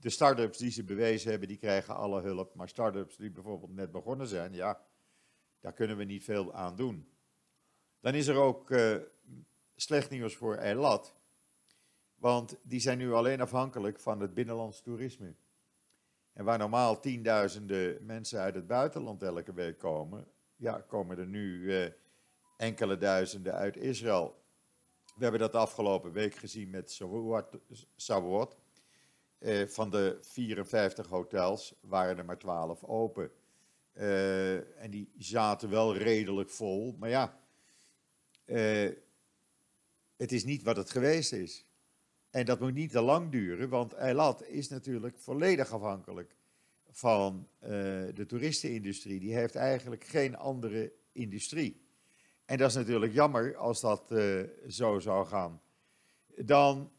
de 0.01 0.11
start-ups 0.11 0.59
die 0.59 0.71
ze 0.71 0.85
bewezen 0.85 1.31
hebben, 1.31 1.49
die 1.49 1.57
krijgen 1.57 1.97
alle 1.97 2.21
hulp. 2.21 2.55
Maar 2.55 2.69
start-ups 2.69 3.17
die 3.17 3.31
bijvoorbeeld 3.31 3.75
net 3.75 3.91
begonnen 3.91 4.27
zijn, 4.27 4.53
ja, 4.53 4.81
daar 5.61 5.73
kunnen 5.73 5.97
we 5.97 6.05
niet 6.05 6.25
veel 6.25 6.55
aan 6.55 6.77
doen. 6.77 7.09
Dan 8.01 8.15
is 8.15 8.27
er 8.27 8.37
ook 8.37 8.71
slecht 9.77 10.11
nieuws 10.11 10.37
voor 10.37 10.55
Eilat. 10.55 11.15
Want 12.15 12.59
die 12.63 12.81
zijn 12.81 12.99
nu 12.99 13.13
alleen 13.13 13.41
afhankelijk 13.41 14.01
van 14.01 14.21
het 14.21 14.35
binnenlands 14.35 14.83
toerisme. 14.83 15.35
En 16.33 16.45
waar 16.45 16.59
normaal 16.59 17.01
tienduizenden 17.01 18.07
mensen 18.07 18.41
uit 18.41 18.55
het 18.55 18.67
buitenland 18.67 19.23
elke 19.23 19.53
week 19.53 19.79
komen, 19.79 20.27
ja, 20.57 20.81
komen 20.81 21.19
er 21.19 21.27
nu 21.27 21.73
enkele 22.57 22.99
duizenden 22.99 23.55
uit 23.55 23.77
Israël. 23.77 24.39
We 25.19 25.23
hebben 25.23 25.41
dat 25.41 25.55
afgelopen 25.55 26.13
week 26.13 26.35
gezien 26.35 26.71
met 26.71 26.93
Shavuot. 27.97 28.57
Eh, 29.39 29.67
van 29.67 29.91
de 29.91 30.19
54 30.21 31.07
hotels 31.07 31.75
waren 31.81 32.19
er 32.19 32.25
maar 32.25 32.39
12 32.39 32.85
open. 32.85 33.31
Uh, 33.99 34.83
en 34.83 34.91
die 34.91 35.13
zaten 35.19 35.71
wel 35.71 35.97
redelijk 35.97 36.51
vol. 36.51 36.97
Maar 36.99 37.09
ja, 37.09 37.41
uh, 38.47 38.91
het 40.17 40.33
is 40.33 40.45
niet 40.45 40.63
wat 40.63 40.77
het 40.77 40.91
geweest 40.91 41.33
is. 41.33 41.67
En 42.31 42.45
dat 42.45 42.61
moet 42.61 42.75
niet 42.75 42.91
te 42.91 43.01
lang 43.01 43.31
duren, 43.31 43.69
want 43.69 43.93
Eilat 43.93 44.47
is 44.47 44.69
natuurlijk 44.69 45.19
volledig 45.19 45.73
afhankelijk 45.73 46.37
van 46.91 47.49
uh, 47.63 47.69
de 48.15 48.25
toeristenindustrie. 48.27 49.21
Die 49.21 49.35
heeft 49.35 49.55
eigenlijk 49.55 50.05
geen 50.05 50.37
andere 50.37 50.93
industrie. 51.13 51.87
En 52.45 52.59
dat 52.59 52.69
is 52.69 52.77
natuurlijk 52.77 53.13
jammer 53.13 53.57
als 53.57 53.81
dat 53.81 54.15
zo 54.69 54.99
zou 54.99 55.27
gaan. 55.27 55.63
Dan, 56.37 56.93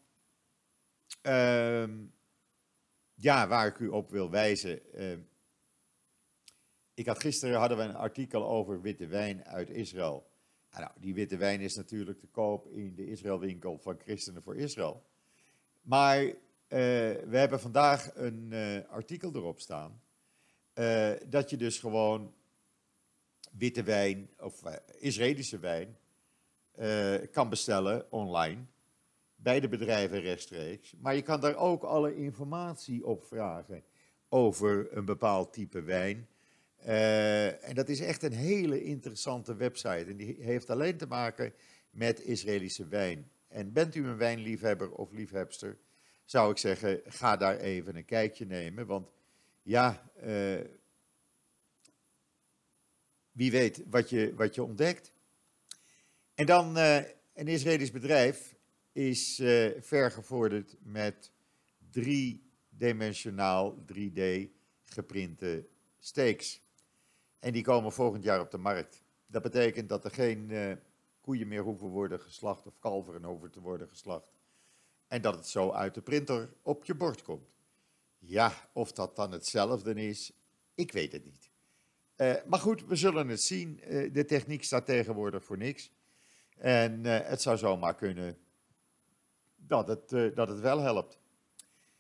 uh, 1.24 1.90
ja, 3.14 3.48
waar 3.48 3.68
ik 3.68 3.80
u 3.80 3.88
op 3.88 4.10
wil 4.10 4.30
wijzen. 4.30 4.82
Ik 7.00 7.06
had 7.06 7.20
gisteren 7.20 7.60
hadden 7.60 7.78
we 7.78 7.84
een 7.84 7.96
artikel 7.96 8.48
over 8.48 8.82
witte 8.82 9.08
wijn 9.08 9.46
uit 9.46 9.70
Israël. 9.70 10.30
Nou, 10.72 10.92
die 11.00 11.14
witte 11.14 11.38
wijn 11.38 11.62
is 11.62 11.76
natuurlijk 11.76 12.20
te 12.20 12.28
koop 12.28 12.68
in 12.68 12.96
de 12.96 13.08
Israëlwinkel 13.08 13.78
van 13.78 14.00
Christenen 14.00 14.44
voor 14.44 14.56
Israël. 14.56 15.04
Maar 15.82 16.24
uh, 16.26 16.34
we 16.68 17.38
hebben 17.38 17.60
vandaag 17.60 18.16
een 18.16 18.50
uh, 18.52 18.90
artikel 18.90 19.36
erop 19.36 19.60
staan. 19.60 20.02
Uh, 20.74 21.12
dat 21.28 21.50
je 21.50 21.58
dus 21.58 21.80
gewoon 21.80 22.34
witte 23.52 23.84
wijn 23.84 24.30
of 24.40 24.64
Israëlische 24.98 25.60
wijn 25.60 25.98
kan 27.32 27.50
bestellen 27.50 28.12
online 28.12 28.66
bij 29.36 29.60
de 29.60 29.68
bedrijven 29.68 30.22
rechtstreeks. 30.22 30.94
Maar 30.98 31.16
je 31.16 31.22
kan 31.22 31.40
daar 31.40 31.56
ook 31.56 31.84
alle 31.84 32.16
informatie 32.16 33.06
op 33.06 33.24
vragen 33.24 33.84
over 34.30 34.98
een 34.98 35.06
bepaald 35.06 35.54
type 35.54 35.82
wijn. 35.82 36.28
Uh, 36.86 37.68
en 37.68 37.76
dat 37.76 37.90
is 37.90 38.00
echt 38.00 38.24
een 38.24 38.34
hele 38.34 38.84
interessante 38.84 39.56
website. 39.56 40.06
En 40.08 40.18
die 40.18 40.38
heeft 40.40 40.70
alleen 40.70 40.98
te 40.98 41.08
maken 41.08 41.54
met 41.90 42.22
Israëlische 42.22 42.88
wijn. 42.88 43.32
En 43.48 43.74
bent 43.74 43.96
u 43.96 44.08
een 44.08 44.18
wijnliefhebber 44.18 44.92
of 44.92 45.12
liefhebster, 45.12 45.78
zou 46.26 46.52
ik 46.52 46.58
zeggen, 46.58 47.02
ga 47.06 47.38
daar 47.38 47.58
even 47.58 47.96
een 47.96 48.06
kijkje 48.06 48.46
nemen. 48.46 48.86
Want 48.86 49.12
ja, 49.62 50.12
wie 53.32 53.52
weet 53.52 53.84
wat 53.90 54.10
je, 54.10 54.34
wat 54.36 54.56
je 54.56 54.64
ontdekt. 54.64 55.12
En 56.36 56.46
dan 56.46 56.78
uh, 56.78 56.96
een 57.34 57.48
Israëlisch 57.48 57.92
bedrijf 57.92 58.56
is 58.92 59.36
vergevorderd 59.80 60.76
met 60.80 61.32
drie-dimensionaal 61.92 63.86
3D 63.94 64.50
geprinte 64.84 65.68
steaks. 66.00 66.62
En 67.40 67.54
die 67.54 67.64
komen 67.64 67.92
volgend 67.92 68.24
jaar 68.24 68.40
op 68.40 68.52
de 68.52 68.58
markt. 68.58 69.04
Dat 69.26 69.42
betekent 69.42 69.90
dat 69.90 70.06
er 70.06 70.12
geen 70.12 70.50
uh, 70.50 70.74
koeien 71.22 71.48
meer 71.48 71.62
hoeven 71.62 71.88
worden 71.88 72.20
geslacht 72.20 72.68
of 72.68 72.80
kalveren 72.80 73.24
hoeven 73.24 73.52
te 73.52 73.60
worden 73.60 73.88
geslacht. 73.88 74.38
En 75.08 75.22
dat 75.22 75.36
het 75.36 75.48
zo 75.48 75.72
uit 75.72 75.94
de 75.94 76.02
printer 76.02 76.54
op 76.62 76.86
je 76.86 76.96
bord 76.96 77.22
komt. 77.22 77.50
Ja, 78.18 78.54
of 78.74 78.92
dat 78.92 79.16
dan 79.16 79.32
hetzelfde 79.32 79.94
is, 79.94 80.32
ik 80.76 80.92
weet 80.92 81.12
het 81.12 81.26
niet. 81.26 81.50
Uh, 82.18 82.34
maar 82.46 82.60
goed, 82.60 82.86
we 82.86 82.96
zullen 82.96 83.28
het 83.28 83.42
zien. 83.42 83.80
Uh, 83.84 84.14
de 84.14 84.26
techniek 84.26 84.64
staat 84.64 84.86
tegenwoordig 84.86 85.44
voor 85.44 85.58
niks. 85.58 85.92
En 86.58 87.06
het 87.06 87.42
zou 87.42 87.58
zomaar 87.58 87.96
kunnen 87.96 88.38
dat 89.56 89.88
het, 89.88 90.10
dat 90.36 90.48
het 90.48 90.60
wel 90.60 90.80
helpt. 90.80 91.20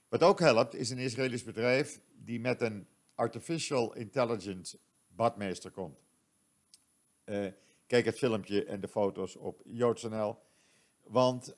Wat 0.07 0.23
ook 0.23 0.39
helpt, 0.39 0.75
is 0.75 0.89
een 0.89 0.97
Israëlisch 0.97 1.43
bedrijf 1.43 2.01
die 2.15 2.39
met 2.39 2.61
een 2.61 2.87
artificial 3.15 3.95
intelligence 3.95 4.79
badmeester 5.19 5.71
komt. 5.71 5.99
kijk 7.87 8.05
het 8.05 8.17
filmpje 8.17 8.65
en 8.65 8.79
de 8.79 8.87
foto's 8.87 9.35
op 9.35 9.61
joods.nl. 9.65 10.37
Want 11.03 11.55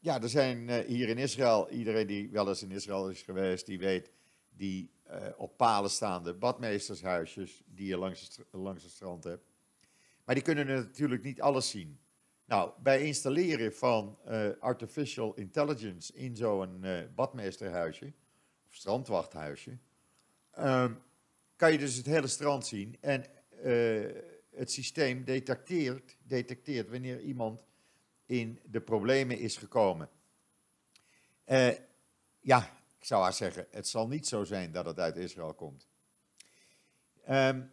ja, 0.00 0.22
er 0.22 0.28
zijn 0.28 0.68
uh, 0.68 0.78
hier 0.78 1.08
in 1.08 1.18
Israël, 1.18 1.70
iedereen 1.70 2.06
die 2.06 2.30
wel 2.30 2.48
eens 2.48 2.62
in 2.62 2.70
Israël 2.70 3.10
is 3.10 3.22
geweest, 3.22 3.66
die 3.66 3.78
weet 3.78 4.10
die 4.50 4.90
op 5.36 5.56
palen 5.56 5.90
staande 5.90 6.34
badmeestershuisjes 6.34 7.62
die 7.66 7.86
je 7.86 7.96
langs 7.96 8.20
het, 8.20 8.46
langs 8.50 8.82
het 8.82 8.92
strand 8.92 9.24
hebt. 9.24 9.44
Maar 10.24 10.34
die 10.34 10.44
kunnen 10.44 10.66
natuurlijk 10.66 11.22
niet 11.22 11.40
alles 11.40 11.70
zien. 11.70 11.98
Nou, 12.44 12.72
bij 12.82 13.02
installeren 13.02 13.74
van 13.74 14.18
artificial 14.60 15.34
intelligence 15.34 16.12
in 16.12 16.36
zo'n 16.36 16.84
badmeesterhuisje, 17.14 18.12
of 18.66 18.74
strandwachthuisje, 18.74 19.78
ehm, 20.50 20.92
kan 21.64 21.72
je 21.72 21.78
dus 21.78 21.96
het 21.96 22.06
hele 22.06 22.26
strand 22.26 22.66
zien. 22.66 22.96
En 23.00 23.24
het 24.50 24.70
systeem 24.70 25.24
detecteert, 25.24 26.16
detecteert 26.22 26.90
wanneer 26.90 27.20
iemand 27.20 27.62
in 28.26 28.60
de 28.64 28.80
problemen 28.80 29.38
is 29.38 29.56
gekomen. 29.56 30.08
Uh, 31.46 31.68
ja, 32.40 32.78
ik 32.98 33.04
zou 33.04 33.22
haar 33.22 33.32
zeggen, 33.32 33.66
het 33.70 33.88
zal 33.88 34.08
niet 34.08 34.26
zo 34.26 34.44
zijn 34.44 34.72
dat 34.72 34.84
het 34.84 34.98
uit 34.98 35.16
Israël 35.16 35.54
komt. 35.54 35.88
Um, 37.30 37.70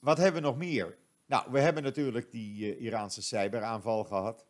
wat 0.00 0.18
hebben 0.18 0.42
we 0.42 0.48
nog 0.48 0.56
meer? 0.56 0.96
Nou, 1.26 1.52
we 1.52 1.60
hebben 1.60 1.82
natuurlijk 1.82 2.30
die 2.30 2.76
uh, 2.76 2.82
Iraanse 2.82 3.22
cyberaanval 3.22 4.04
gehad. 4.04 4.46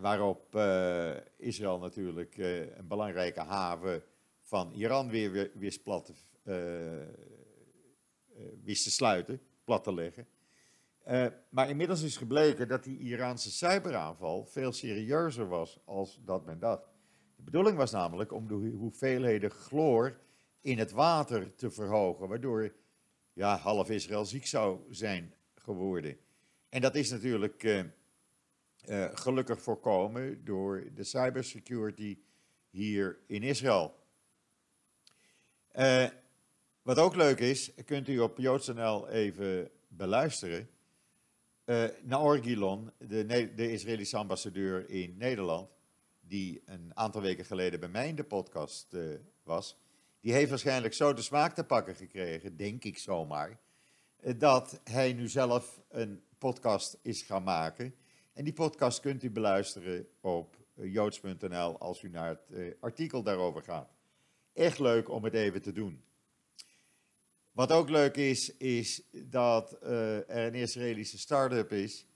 Waarop 0.00 0.54
Israël 1.36 1.78
natuurlijk 1.78 2.36
een 2.36 2.86
belangrijke 2.88 3.40
haven 3.40 4.02
van 4.42 4.72
Iran 4.72 5.08
weer, 5.08 5.30
weer 5.30 5.50
wist, 5.54 5.82
plat, 5.82 6.12
wist 8.64 8.84
te 8.84 8.90
sluiten, 8.90 9.40
plat 9.64 9.84
te 9.84 9.94
leggen. 9.94 10.26
Uh, 11.08 11.26
maar 11.48 11.68
inmiddels 11.68 12.02
is 12.02 12.16
gebleken 12.16 12.68
dat 12.68 12.84
die 12.84 12.98
Iraanse 12.98 13.50
cyberaanval 13.50 14.46
veel 14.46 14.72
serieuzer 14.72 15.48
was 15.48 15.80
als 15.84 16.20
dat 16.24 16.44
men 16.44 16.58
dacht. 16.58 16.82
De 17.36 17.42
bedoeling 17.42 17.76
was 17.76 17.90
namelijk 17.90 18.32
om 18.32 18.48
de 18.48 18.54
hoeveelheden 18.54 19.50
chloor 19.50 20.20
in 20.60 20.78
het 20.78 20.90
water 20.90 21.54
te 21.54 21.70
verhogen, 21.70 22.28
waardoor 22.28 22.74
ja, 23.32 23.56
half 23.56 23.90
Israël 23.90 24.24
ziek 24.24 24.46
zou 24.46 24.80
zijn 24.90 25.34
geworden. 25.54 26.16
En 26.68 26.80
dat 26.80 26.94
is 26.94 27.10
natuurlijk 27.10 27.86
gelukkig 29.12 29.62
voorkomen 29.62 30.44
door 30.44 30.84
de 30.94 31.04
cybersecurity 31.04 32.18
hier 32.70 33.18
in 33.26 33.42
Israël. 33.42 33.94
Wat 36.88 36.98
ook 36.98 37.16
leuk 37.16 37.38
is, 37.38 37.70
kunt 37.84 38.08
u 38.08 38.18
op 38.18 38.38
joods.nl 38.38 39.08
even 39.08 39.70
beluisteren. 39.88 40.68
Uh, 41.64 41.84
Naor 42.02 42.38
Gilon, 42.38 42.90
de, 42.98 43.26
de, 43.54 43.72
Israëlische 43.72 44.16
ambassadeur 44.16 44.90
in 44.90 45.16
Nederland, 45.16 45.70
die 46.20 46.62
een 46.64 46.90
aantal 46.94 47.20
weken 47.20 47.44
geleden 47.44 47.80
bij 47.80 47.88
mij 47.88 48.08
in 48.08 48.14
de 48.14 48.24
podcast 48.24 48.86
uh, 48.94 49.14
was, 49.42 49.76
die 50.20 50.32
heeft 50.32 50.50
waarschijnlijk 50.50 50.94
zo 50.94 51.12
de 51.12 51.22
smaak 51.22 51.54
te 51.54 51.64
pakken 51.64 51.94
gekregen, 51.94 52.56
denk 52.56 52.84
ik 52.84 52.98
zomaar, 52.98 53.58
uh, 54.20 54.34
dat 54.38 54.80
hij 54.84 55.12
nu 55.12 55.28
zelf 55.28 55.80
een 55.88 56.22
podcast 56.38 56.98
is 57.02 57.22
gaan 57.22 57.42
maken. 57.42 57.94
En 58.32 58.44
die 58.44 58.52
podcast 58.52 59.00
kunt 59.00 59.22
u 59.22 59.30
beluisteren 59.30 60.06
op 60.20 60.56
joods.nl 60.74 61.78
als 61.78 62.02
u 62.02 62.08
naar 62.08 62.28
het 62.28 62.76
artikel 62.80 63.22
daarover 63.22 63.62
gaat. 63.62 63.90
Echt 64.52 64.78
leuk 64.78 65.08
om 65.08 65.24
het 65.24 65.34
even 65.34 65.62
te 65.62 65.72
doen. 65.72 66.02
Wat 67.58 67.72
ook 67.72 67.88
leuk 67.88 68.16
is, 68.16 68.56
is 68.56 69.02
dat 69.12 69.78
uh, 69.82 70.16
er 70.16 70.46
een 70.46 70.54
Israëlische 70.54 71.18
start-up 71.18 71.72
is 71.72 72.06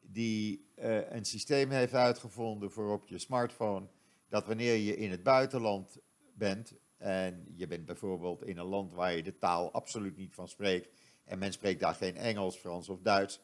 die 0.00 0.66
uh, 0.78 1.10
een 1.10 1.24
systeem 1.24 1.70
heeft 1.70 1.94
uitgevonden 1.94 2.70
voor 2.70 2.92
op 2.92 3.08
je 3.08 3.18
smartphone, 3.18 3.86
dat 4.28 4.46
wanneer 4.46 4.74
je 4.74 4.96
in 4.96 5.10
het 5.10 5.22
buitenland 5.22 5.98
bent 6.34 6.72
en 6.96 7.52
je 7.56 7.66
bent 7.66 7.84
bijvoorbeeld 7.84 8.42
in 8.42 8.58
een 8.58 8.66
land 8.66 8.92
waar 8.92 9.16
je 9.16 9.22
de 9.22 9.38
taal 9.38 9.72
absoluut 9.72 10.16
niet 10.16 10.34
van 10.34 10.48
spreekt 10.48 10.88
en 11.24 11.38
men 11.38 11.52
spreekt 11.52 11.80
daar 11.80 11.94
geen 11.94 12.16
Engels, 12.16 12.56
Frans 12.56 12.88
of 12.88 13.00
Duits, 13.00 13.40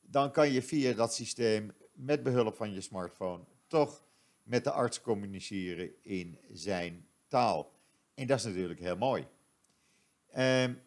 dan 0.00 0.32
kan 0.32 0.52
je 0.52 0.62
via 0.62 0.92
dat 0.92 1.14
systeem 1.14 1.72
met 1.92 2.22
behulp 2.22 2.56
van 2.56 2.72
je 2.72 2.80
smartphone 2.80 3.44
toch 3.66 4.04
met 4.42 4.64
de 4.64 4.70
arts 4.70 5.00
communiceren 5.00 5.90
in 6.02 6.38
zijn 6.52 7.06
taal. 7.28 7.72
En 8.14 8.26
dat 8.26 8.38
is 8.38 8.44
natuurlijk 8.44 8.80
heel 8.80 8.96
mooi. 8.96 9.26
Um, 10.36 10.80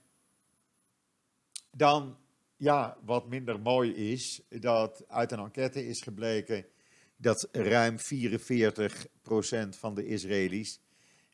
dan, 1.76 2.18
ja, 2.58 2.98
wat 3.06 3.28
minder 3.28 3.60
mooi 3.60 3.94
is, 3.94 4.42
dat 4.50 5.04
uit 5.08 5.32
een 5.32 5.40
enquête 5.40 5.88
is 5.88 6.02
gebleken 6.02 6.66
dat 7.16 7.48
ruim 7.52 7.98
44% 7.98 8.02
van 9.70 9.96
de 9.96 10.06
Israëli's 10.06 10.82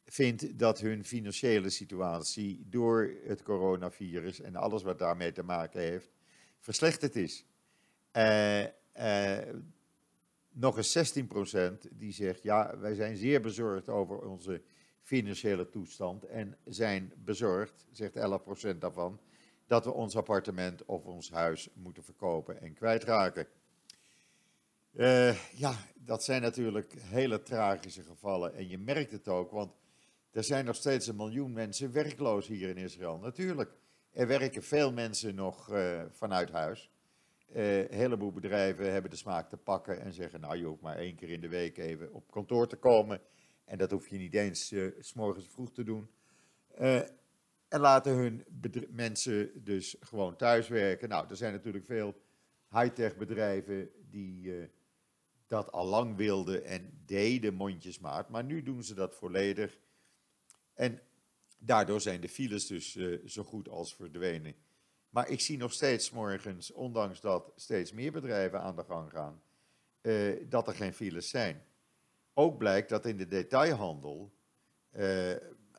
vindt 0.05 0.59
dat 0.59 0.79
hun 0.79 1.05
financiële 1.05 1.69
situatie 1.69 2.65
door 2.69 3.13
het 3.23 3.43
coronavirus 3.43 4.41
en 4.41 4.55
alles 4.55 4.83
wat 4.83 4.99
daarmee 4.99 5.31
te 5.31 5.43
maken 5.43 5.81
heeft, 5.81 6.09
verslechterd 6.59 7.15
is. 7.15 7.45
Uh, 8.13 8.65
nog 10.49 10.77
eens 10.77 11.19
16% 11.21 11.21
die 11.91 12.13
zegt, 12.13 12.43
ja, 12.43 12.77
wij 12.79 12.95
zijn 12.95 13.17
zeer 13.17 13.41
bezorgd 13.41 13.89
over 13.89 14.19
onze 14.19 14.61
financiële 15.01 15.69
toestand 15.69 16.25
en 16.25 16.57
zijn 16.65 17.13
bezorgd, 17.23 17.85
zegt 17.91 18.15
11% 18.73 18.77
daarvan, 18.77 19.19
dat 19.69 19.85
we 19.85 19.93
ons 19.93 20.15
appartement 20.15 20.85
of 20.85 21.05
ons 21.05 21.31
huis 21.31 21.69
moeten 21.73 22.03
verkopen 22.03 22.61
en 22.61 22.73
kwijtraken. 22.73 23.47
Uh, 24.93 25.51
ja, 25.53 25.75
dat 25.95 26.23
zijn 26.23 26.41
natuurlijk 26.41 26.93
hele 27.01 27.43
tragische 27.43 28.03
gevallen 28.03 28.55
en 28.55 28.67
je 28.67 28.77
merkt 28.77 29.11
het 29.11 29.27
ook, 29.27 29.51
want 29.51 29.71
er 30.31 30.43
zijn 30.43 30.65
nog 30.65 30.75
steeds 30.75 31.07
een 31.07 31.15
miljoen 31.15 31.53
mensen 31.53 31.91
werkloos 31.91 32.47
hier 32.47 32.69
in 32.69 32.77
Israël. 32.77 33.17
Natuurlijk, 33.17 33.71
er 34.11 34.27
werken 34.27 34.63
veel 34.63 34.91
mensen 34.91 35.35
nog 35.35 35.73
uh, 35.73 36.01
vanuit 36.09 36.51
huis. 36.51 36.91
Uh, 37.55 37.77
een 37.77 37.97
heleboel 37.97 38.31
bedrijven 38.31 38.91
hebben 38.91 39.11
de 39.11 39.17
smaak 39.17 39.49
te 39.49 39.57
pakken 39.57 40.01
en 40.01 40.13
zeggen, 40.13 40.39
nou 40.39 40.57
je 40.57 40.65
hoeft 40.65 40.81
maar 40.81 40.97
één 40.97 41.15
keer 41.15 41.29
in 41.29 41.41
de 41.41 41.49
week 41.49 41.77
even 41.77 42.13
op 42.13 42.31
kantoor 42.31 42.67
te 42.67 42.77
komen. 42.77 43.21
En 43.65 43.77
dat 43.77 43.91
hoef 43.91 44.07
je 44.07 44.17
niet 44.17 44.33
eens 44.33 44.73
s 44.99 45.13
morgens 45.13 45.47
vroeg 45.47 45.71
te 45.71 45.83
doen. 45.83 46.09
En 47.69 47.79
laten 47.79 48.13
hun 48.13 48.45
mensen 48.89 49.63
dus 49.63 49.95
gewoon 49.99 50.35
thuiswerken. 50.35 51.09
Nou, 51.09 51.29
er 51.29 51.35
zijn 51.35 51.53
natuurlijk 51.53 51.85
veel 51.85 52.21
high-tech 52.69 53.17
bedrijven 53.17 53.89
die 54.09 54.43
uh, 54.43 54.67
dat 55.47 55.71
al 55.71 55.85
lang 55.85 56.15
wilden 56.15 56.63
en 56.63 57.01
deden 57.05 57.53
mondjesmaat. 57.53 58.29
Maar 58.29 58.43
nu 58.43 58.63
doen 58.63 58.83
ze 58.83 58.93
dat 58.93 59.15
volledig. 59.15 59.77
En 60.73 61.01
daardoor 61.57 62.01
zijn 62.01 62.21
de 62.21 62.29
files 62.29 62.67
dus 62.67 62.95
uh, 62.95 63.27
zo 63.27 63.43
goed 63.43 63.69
als 63.69 63.95
verdwenen. 63.95 64.55
Maar 65.09 65.29
ik 65.29 65.41
zie 65.41 65.57
nog 65.57 65.73
steeds 65.73 66.11
morgens, 66.11 66.71
ondanks 66.71 67.21
dat 67.21 67.51
steeds 67.55 67.91
meer 67.91 68.11
bedrijven 68.11 68.61
aan 68.61 68.75
de 68.75 68.83
gang 68.83 69.11
gaan, 69.11 69.41
uh, 70.01 70.49
dat 70.49 70.67
er 70.67 70.75
geen 70.75 70.93
files 70.93 71.29
zijn. 71.29 71.63
Ook 72.33 72.57
blijkt 72.57 72.89
dat 72.89 73.05
in 73.05 73.17
de 73.17 73.27
detailhandel 73.27 74.37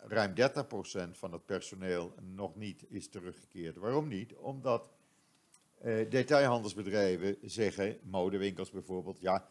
ruim 0.07 0.35
30% 0.35 1.11
van 1.11 1.33
het 1.33 1.47
personeel 1.47 2.15
nog 2.21 2.57
niet 2.57 2.85
is 2.89 3.09
teruggekeerd. 3.09 3.77
Waarom 3.77 4.09
niet? 4.09 4.35
Omdat 4.35 4.89
uh, 5.85 6.11
detailhandelsbedrijven 6.11 7.37
zeggen, 7.43 7.99
modewinkels 8.03 8.71
bijvoorbeeld, 8.71 9.21
ja, 9.21 9.49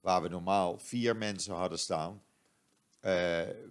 waar 0.00 0.22
we 0.22 0.28
normaal 0.28 0.78
vier 0.78 1.16
mensen 1.16 1.54
hadden 1.54 1.78
staan, 1.78 2.22
uh, 3.00 3.12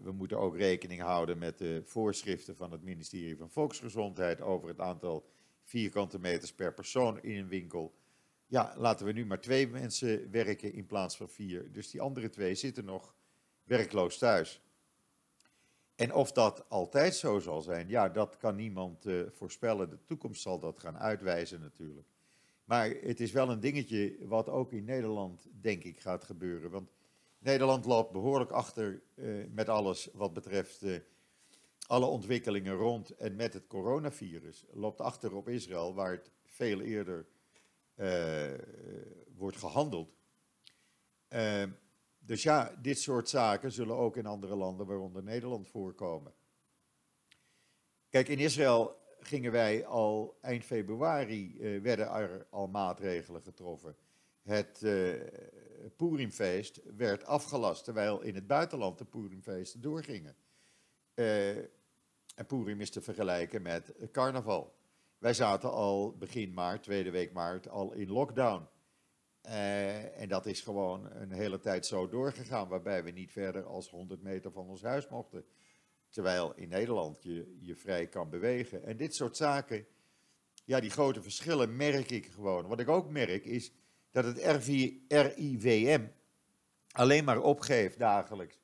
we 0.03 0.11
moeten 0.11 0.39
ook 0.39 0.57
rekening 0.57 1.01
houden 1.01 1.37
met 1.37 1.57
de 1.57 1.81
voorschriften 1.85 2.55
van 2.55 2.71
het 2.71 2.83
ministerie 2.83 3.37
van 3.37 3.49
Volksgezondheid 3.49 4.41
over 4.41 4.67
het 4.67 4.79
aantal 4.79 5.29
vierkante 5.63 6.19
meters 6.19 6.53
per 6.53 6.73
persoon 6.73 7.21
in 7.21 7.37
een 7.37 7.47
winkel. 7.47 7.95
Ja, 8.45 8.73
laten 8.77 9.05
we 9.05 9.11
nu 9.11 9.25
maar 9.25 9.41
twee 9.41 9.67
mensen 9.67 10.31
werken 10.31 10.73
in 10.73 10.85
plaats 10.85 11.17
van 11.17 11.29
vier. 11.29 11.71
Dus 11.71 11.91
die 11.91 12.01
andere 12.01 12.29
twee 12.29 12.55
zitten 12.55 12.85
nog 12.85 13.15
werkloos 13.63 14.17
thuis. 14.17 14.61
En 15.97 16.13
of 16.13 16.31
dat 16.31 16.69
altijd 16.69 17.15
zo 17.15 17.39
zal 17.39 17.61
zijn, 17.61 17.87
ja, 17.87 18.09
dat 18.09 18.37
kan 18.37 18.55
niemand 18.55 19.05
uh, 19.05 19.21
voorspellen. 19.29 19.89
De 19.89 20.03
toekomst 20.05 20.41
zal 20.41 20.59
dat 20.59 20.79
gaan 20.79 20.97
uitwijzen 20.97 21.59
natuurlijk. 21.59 22.07
Maar 22.63 22.89
het 22.89 23.19
is 23.19 23.31
wel 23.31 23.49
een 23.49 23.59
dingetje 23.59 24.17
wat 24.21 24.49
ook 24.49 24.71
in 24.71 24.83
Nederland, 24.83 25.47
denk 25.61 25.83
ik, 25.83 25.99
gaat 25.99 26.23
gebeuren. 26.23 26.71
Want 26.71 26.89
Nederland 27.39 27.85
loopt 27.85 28.11
behoorlijk 28.11 28.51
achter 28.51 29.01
uh, 29.15 29.45
met 29.51 29.69
alles 29.69 30.09
wat 30.13 30.33
betreft 30.33 30.83
uh, 30.83 30.99
alle 31.87 32.05
ontwikkelingen 32.05 32.75
rond 32.75 33.09
en 33.09 33.35
met 33.35 33.53
het 33.53 33.67
coronavirus. 33.67 34.65
Loopt 34.71 35.01
achter 35.01 35.35
op 35.35 35.49
Israël, 35.49 35.93
waar 35.93 36.11
het 36.11 36.31
veel 36.45 36.81
eerder 36.81 37.25
wordt 39.37 39.57
gehandeld. 39.57 40.15
Dus 42.27 42.43
ja, 42.43 42.75
dit 42.81 42.99
soort 42.99 43.29
zaken 43.29 43.71
zullen 43.71 43.95
ook 43.95 44.17
in 44.17 44.25
andere 44.25 44.55
landen, 44.55 44.85
waaronder 44.85 45.23
Nederland, 45.23 45.67
voorkomen. 45.67 46.33
Kijk, 48.09 48.27
in 48.27 48.39
Israël 48.39 48.95
gingen 49.19 49.51
wij 49.51 49.85
al 49.85 50.37
eind 50.41 50.63
februari, 50.63 51.55
uh, 51.57 51.81
werden 51.81 52.09
er 52.09 52.47
al 52.49 52.67
maatregelen 52.67 53.41
getroffen. 53.41 53.95
het 54.43 54.81
uh, 54.83 55.13
Purimfeest 55.95 56.81
werd 56.97 57.25
afgelast, 57.25 57.83
terwijl 57.83 58.21
in 58.21 58.35
het 58.35 58.47
buitenland 58.47 58.97
de 58.97 59.05
Purimfeesten 59.05 59.81
doorgingen. 59.81 60.35
Uh, 61.15 61.57
en 62.35 62.45
Purim 62.47 62.81
is 62.81 62.89
te 62.89 63.01
vergelijken 63.01 63.61
met 63.61 63.93
carnaval. 64.11 64.75
Wij 65.17 65.33
zaten 65.33 65.71
al 65.71 66.17
begin 66.17 66.53
maart, 66.53 66.83
tweede 66.83 67.11
week 67.11 67.33
maart, 67.33 67.69
al 67.69 67.93
in 67.93 68.09
lockdown. 68.09 68.67
Uh, 69.47 70.21
en 70.21 70.29
dat 70.29 70.45
is 70.45 70.61
gewoon 70.61 71.11
een 71.11 71.31
hele 71.31 71.59
tijd 71.59 71.85
zo 71.85 72.09
doorgegaan, 72.09 72.67
waarbij 72.67 73.03
we 73.03 73.11
niet 73.11 73.31
verder 73.31 73.65
als 73.65 73.89
100 73.89 74.21
meter 74.21 74.51
van 74.51 74.67
ons 74.67 74.81
huis 74.81 75.07
mochten. 75.07 75.45
Terwijl 76.09 76.53
in 76.55 76.69
Nederland 76.69 77.23
je 77.23 77.57
je 77.59 77.75
vrij 77.75 78.07
kan 78.07 78.29
bewegen. 78.29 78.83
En 78.83 78.97
dit 78.97 79.15
soort 79.15 79.37
zaken, 79.37 79.85
ja, 80.65 80.79
die 80.79 80.89
grote 80.89 81.21
verschillen 81.21 81.75
merk 81.75 82.11
ik 82.11 82.25
gewoon. 82.25 82.67
Wat 82.67 82.79
ik 82.79 82.87
ook 82.87 83.09
merk 83.09 83.45
is 83.45 83.71
dat 84.11 84.25
het 84.25 84.37
RIVM 85.07 86.05
alleen 86.91 87.23
maar 87.23 87.41
opgeeft 87.41 87.99
dagelijks 87.99 88.59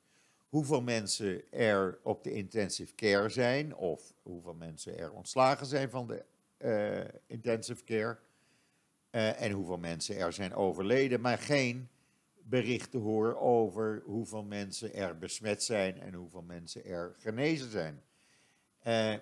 hoeveel 0.54 0.82
mensen 0.82 1.52
er 1.52 1.98
op 2.02 2.24
de 2.24 2.32
intensive 2.32 2.94
care 2.94 3.28
zijn, 3.28 3.76
of 3.76 4.14
hoeveel 4.22 4.54
mensen 4.54 4.98
er 4.98 5.12
ontslagen 5.12 5.66
zijn 5.66 5.90
van 5.90 6.06
de 6.06 6.24
uh, 6.58 7.18
intensive 7.26 7.84
care, 7.84 8.18
uh, 9.14 9.42
en 9.42 9.50
hoeveel 9.50 9.78
mensen 9.78 10.16
er 10.16 10.32
zijn 10.32 10.54
overleden, 10.54 11.20
maar 11.20 11.38
geen 11.38 11.88
berichten 12.42 13.00
hoor 13.00 13.36
over 13.36 14.02
hoeveel 14.04 14.42
mensen 14.42 14.94
er 14.94 15.18
besmet 15.18 15.62
zijn 15.62 16.00
en 16.00 16.14
hoeveel 16.14 16.42
mensen 16.42 16.84
er 16.84 17.14
genezen 17.18 17.70
zijn. 17.70 18.02
Uh, 18.86 19.14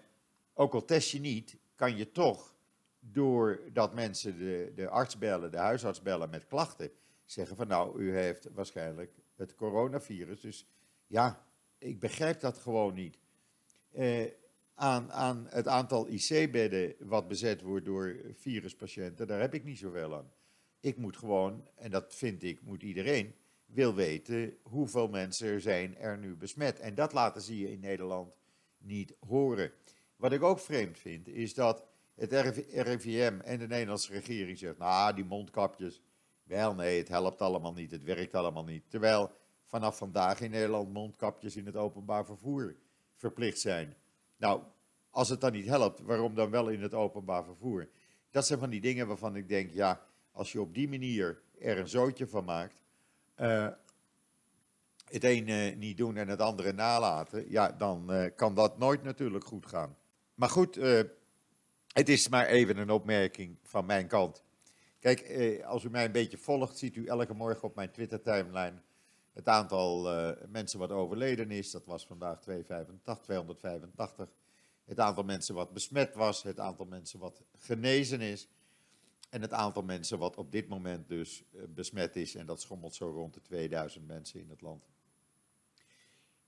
ook 0.55 0.75
al 0.75 0.85
test 0.85 1.11
je 1.11 1.21
niet, 1.21 1.57
kan 1.75 1.97
je 1.97 2.11
toch, 2.13 2.55
doordat 3.01 3.95
mensen 3.95 4.39
de, 4.39 4.73
de 4.75 4.89
arts 4.89 5.19
bellen, 5.19 5.51
de 5.51 5.59
huisarts 5.59 6.03
bellen 6.03 6.31
met 6.31 6.47
klachten, 6.47 6.91
zeggen 7.25 7.57
van 7.57 7.67
nou, 7.67 8.01
u 8.01 8.17
heeft 8.17 8.49
waarschijnlijk 8.53 9.13
het 9.37 9.55
coronavirus, 9.55 10.41
dus 10.41 10.67
ja, 11.07 11.47
ik 11.79 12.01
begrijp 12.01 12.41
dat 12.41 12.59
gewoon 12.59 12.95
niet. 12.95 13.19
Uh, 13.95 14.27
aan, 14.83 15.13
aan 15.13 15.47
het 15.49 15.69
aantal 15.69 16.09
IC-bedden 16.09 16.95
wat 16.99 17.29
bezet 17.29 17.61
wordt 17.61 17.85
door 17.85 18.17
viruspatiënten, 18.35 19.27
daar 19.27 19.41
heb 19.41 19.55
ik 19.55 19.65
niet 19.65 19.79
zoveel 19.79 20.15
aan. 20.15 20.31
Ik 20.81 20.97
moet 20.97 21.17
gewoon, 21.17 21.69
en 21.75 21.91
dat 21.91 22.15
vind 22.15 22.43
ik, 22.43 22.63
moet 22.63 22.83
iedereen, 22.83 23.35
wil 23.67 23.95
weten 23.95 24.57
hoeveel 24.63 25.09
mensen 25.09 25.49
er 25.49 25.61
zijn 25.61 25.97
er 25.97 26.19
nu 26.19 26.37
besmet. 26.37 26.81
En 26.81 26.95
dat 26.95 27.13
laten 27.13 27.43
ze 27.43 27.59
je 27.59 27.73
in 27.73 27.81
Nederland 27.81 28.33
niet 28.79 29.15
horen. 29.29 29.73
Wat 30.17 30.33
ik 30.33 30.43
ook 30.43 30.59
vreemd 30.59 30.99
vind, 30.99 31.29
is 31.29 31.55
dat 31.55 31.85
het 32.15 32.33
RIVM 32.33 33.39
en 33.45 33.59
de 33.59 33.67
Nederlandse 33.67 34.13
regering 34.13 34.59
zegt, 34.59 34.79
nou, 34.79 35.15
die 35.15 35.25
mondkapjes, 35.25 36.03
wel 36.43 36.75
nee, 36.75 36.99
het 36.99 37.09
helpt 37.09 37.41
allemaal 37.41 37.73
niet, 37.73 37.91
het 37.91 38.05
werkt 38.05 38.35
allemaal 38.35 38.65
niet. 38.65 38.91
Terwijl 38.91 39.31
vanaf 39.65 39.97
vandaag 39.97 40.41
in 40.41 40.51
Nederland 40.51 40.93
mondkapjes 40.93 41.57
in 41.57 41.67
het 41.67 41.77
openbaar 41.77 42.25
vervoer 42.25 42.77
verplicht 43.15 43.61
zijn. 43.61 43.97
Nou, 44.43 44.63
als 45.11 45.29
het 45.29 45.41
dan 45.41 45.53
niet 45.53 45.67
helpt, 45.67 46.01
waarom 46.01 46.35
dan 46.35 46.51
wel 46.51 46.69
in 46.69 46.83
het 46.83 46.95
openbaar 46.95 47.45
vervoer? 47.45 47.89
Dat 48.31 48.47
zijn 48.47 48.59
van 48.59 48.71
die 48.71 48.81
dingen 48.81 49.07
waarvan 49.07 49.37
ik 49.37 49.49
denk, 49.49 49.73
ja, 49.73 50.07
als 50.33 50.53
je 50.53 50.61
op 50.61 50.75
die 50.75 50.89
manier 50.89 51.43
er 51.59 51.79
een 51.79 51.89
zootje 51.89 52.27
van 52.27 52.45
maakt, 52.45 52.83
uh, 53.37 53.69
het 55.05 55.25
ene 55.25 55.71
niet 55.71 55.97
doen 55.97 56.17
en 56.17 56.29
het 56.29 56.41
andere 56.41 56.73
nalaten, 56.73 57.51
ja, 57.51 57.73
dan 57.73 58.15
uh, 58.15 58.27
kan 58.37 58.55
dat 58.55 58.79
nooit 58.79 59.03
natuurlijk 59.03 59.45
goed 59.45 59.67
gaan. 59.67 59.97
Maar 60.35 60.49
goed, 60.49 60.75
het 61.87 62.09
is 62.09 62.29
maar 62.29 62.47
even 62.47 62.77
een 62.77 62.91
opmerking 62.91 63.59
van 63.63 63.87
mijn 63.87 64.07
kant. 64.07 64.43
Kijk, 64.99 65.61
als 65.65 65.85
u 65.85 65.91
mij 65.91 66.05
een 66.05 66.13
beetje 66.13 66.39
volgt, 66.39 66.79
ziet 66.79 66.97
u 66.97 67.07
elke 67.07 67.35
morgen 67.35 67.69
op 67.69 67.75
mijn 67.75 67.91
Twitter-timeline 67.91 68.81
het 69.33 69.49
aantal 69.49 70.15
uh, 70.15 70.31
mensen 70.49 70.79
wat 70.79 70.91
overleden 70.91 71.51
is, 71.51 71.71
dat 71.71 71.85
was 71.85 72.07
vandaag 72.07 72.41
285, 72.41 73.25
285. 73.25 74.29
Het 74.85 75.01
aantal 75.01 75.25
mensen 75.25 75.55
wat 75.55 75.73
besmet 75.73 76.15
was, 76.15 76.43
het 76.43 76.61
aantal 76.61 76.87
mensen 76.87 77.19
wat 77.19 77.43
genezen 77.57 78.21
is. 78.21 78.49
En 79.31 79.41
het 79.41 79.53
aantal 79.53 79.83
mensen 79.83 80.19
wat 80.19 80.37
op 80.37 80.53
dit 80.53 80.69
moment 80.69 81.09
dus 81.09 81.45
uh, 81.53 81.63
besmet 81.69 82.17
is. 82.17 82.35
En 82.35 82.47
dat 82.47 82.61
schommelt 82.61 82.95
zo 82.95 83.11
rond 83.11 83.35
de 83.35 83.43
2000 83.43 84.07
mensen 84.07 84.41
in 84.41 84.51
het 84.51 84.61
land. 84.61 84.85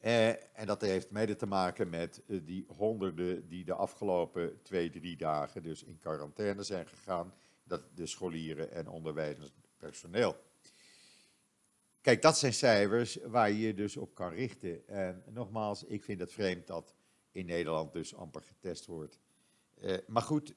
Uh, 0.00 0.28
en 0.58 0.66
dat 0.66 0.80
heeft 0.80 1.10
mede 1.10 1.36
te 1.36 1.46
maken 1.46 1.88
met 1.88 2.22
die 2.26 2.66
honderden 2.68 3.48
die 3.48 3.64
de 3.64 3.74
afgelopen 3.74 4.62
twee, 4.62 4.90
drie 4.90 5.16
dagen 5.16 5.62
dus 5.62 5.82
in 5.82 5.98
quarantaine 5.98 6.62
zijn 6.62 6.88
gegaan. 6.88 7.34
Dat 7.62 7.82
de 7.94 8.06
scholieren 8.06 8.72
en 8.72 8.88
onderwijzerspersoneel. 8.88 10.36
Kijk, 12.04 12.22
dat 12.22 12.38
zijn 12.38 12.54
cijfers 12.54 13.18
waar 13.24 13.50
je 13.50 13.58
je 13.58 13.74
dus 13.74 13.96
op 13.96 14.14
kan 14.14 14.32
richten. 14.32 14.88
En 14.88 15.22
nogmaals, 15.30 15.84
ik 15.84 16.04
vind 16.04 16.20
het 16.20 16.32
vreemd 16.32 16.66
dat 16.66 16.94
in 17.32 17.46
Nederland 17.46 17.92
dus 17.92 18.14
amper 18.14 18.42
getest 18.42 18.86
wordt. 18.86 19.18
Uh, 19.82 19.96
maar 20.06 20.22
goed, 20.22 20.54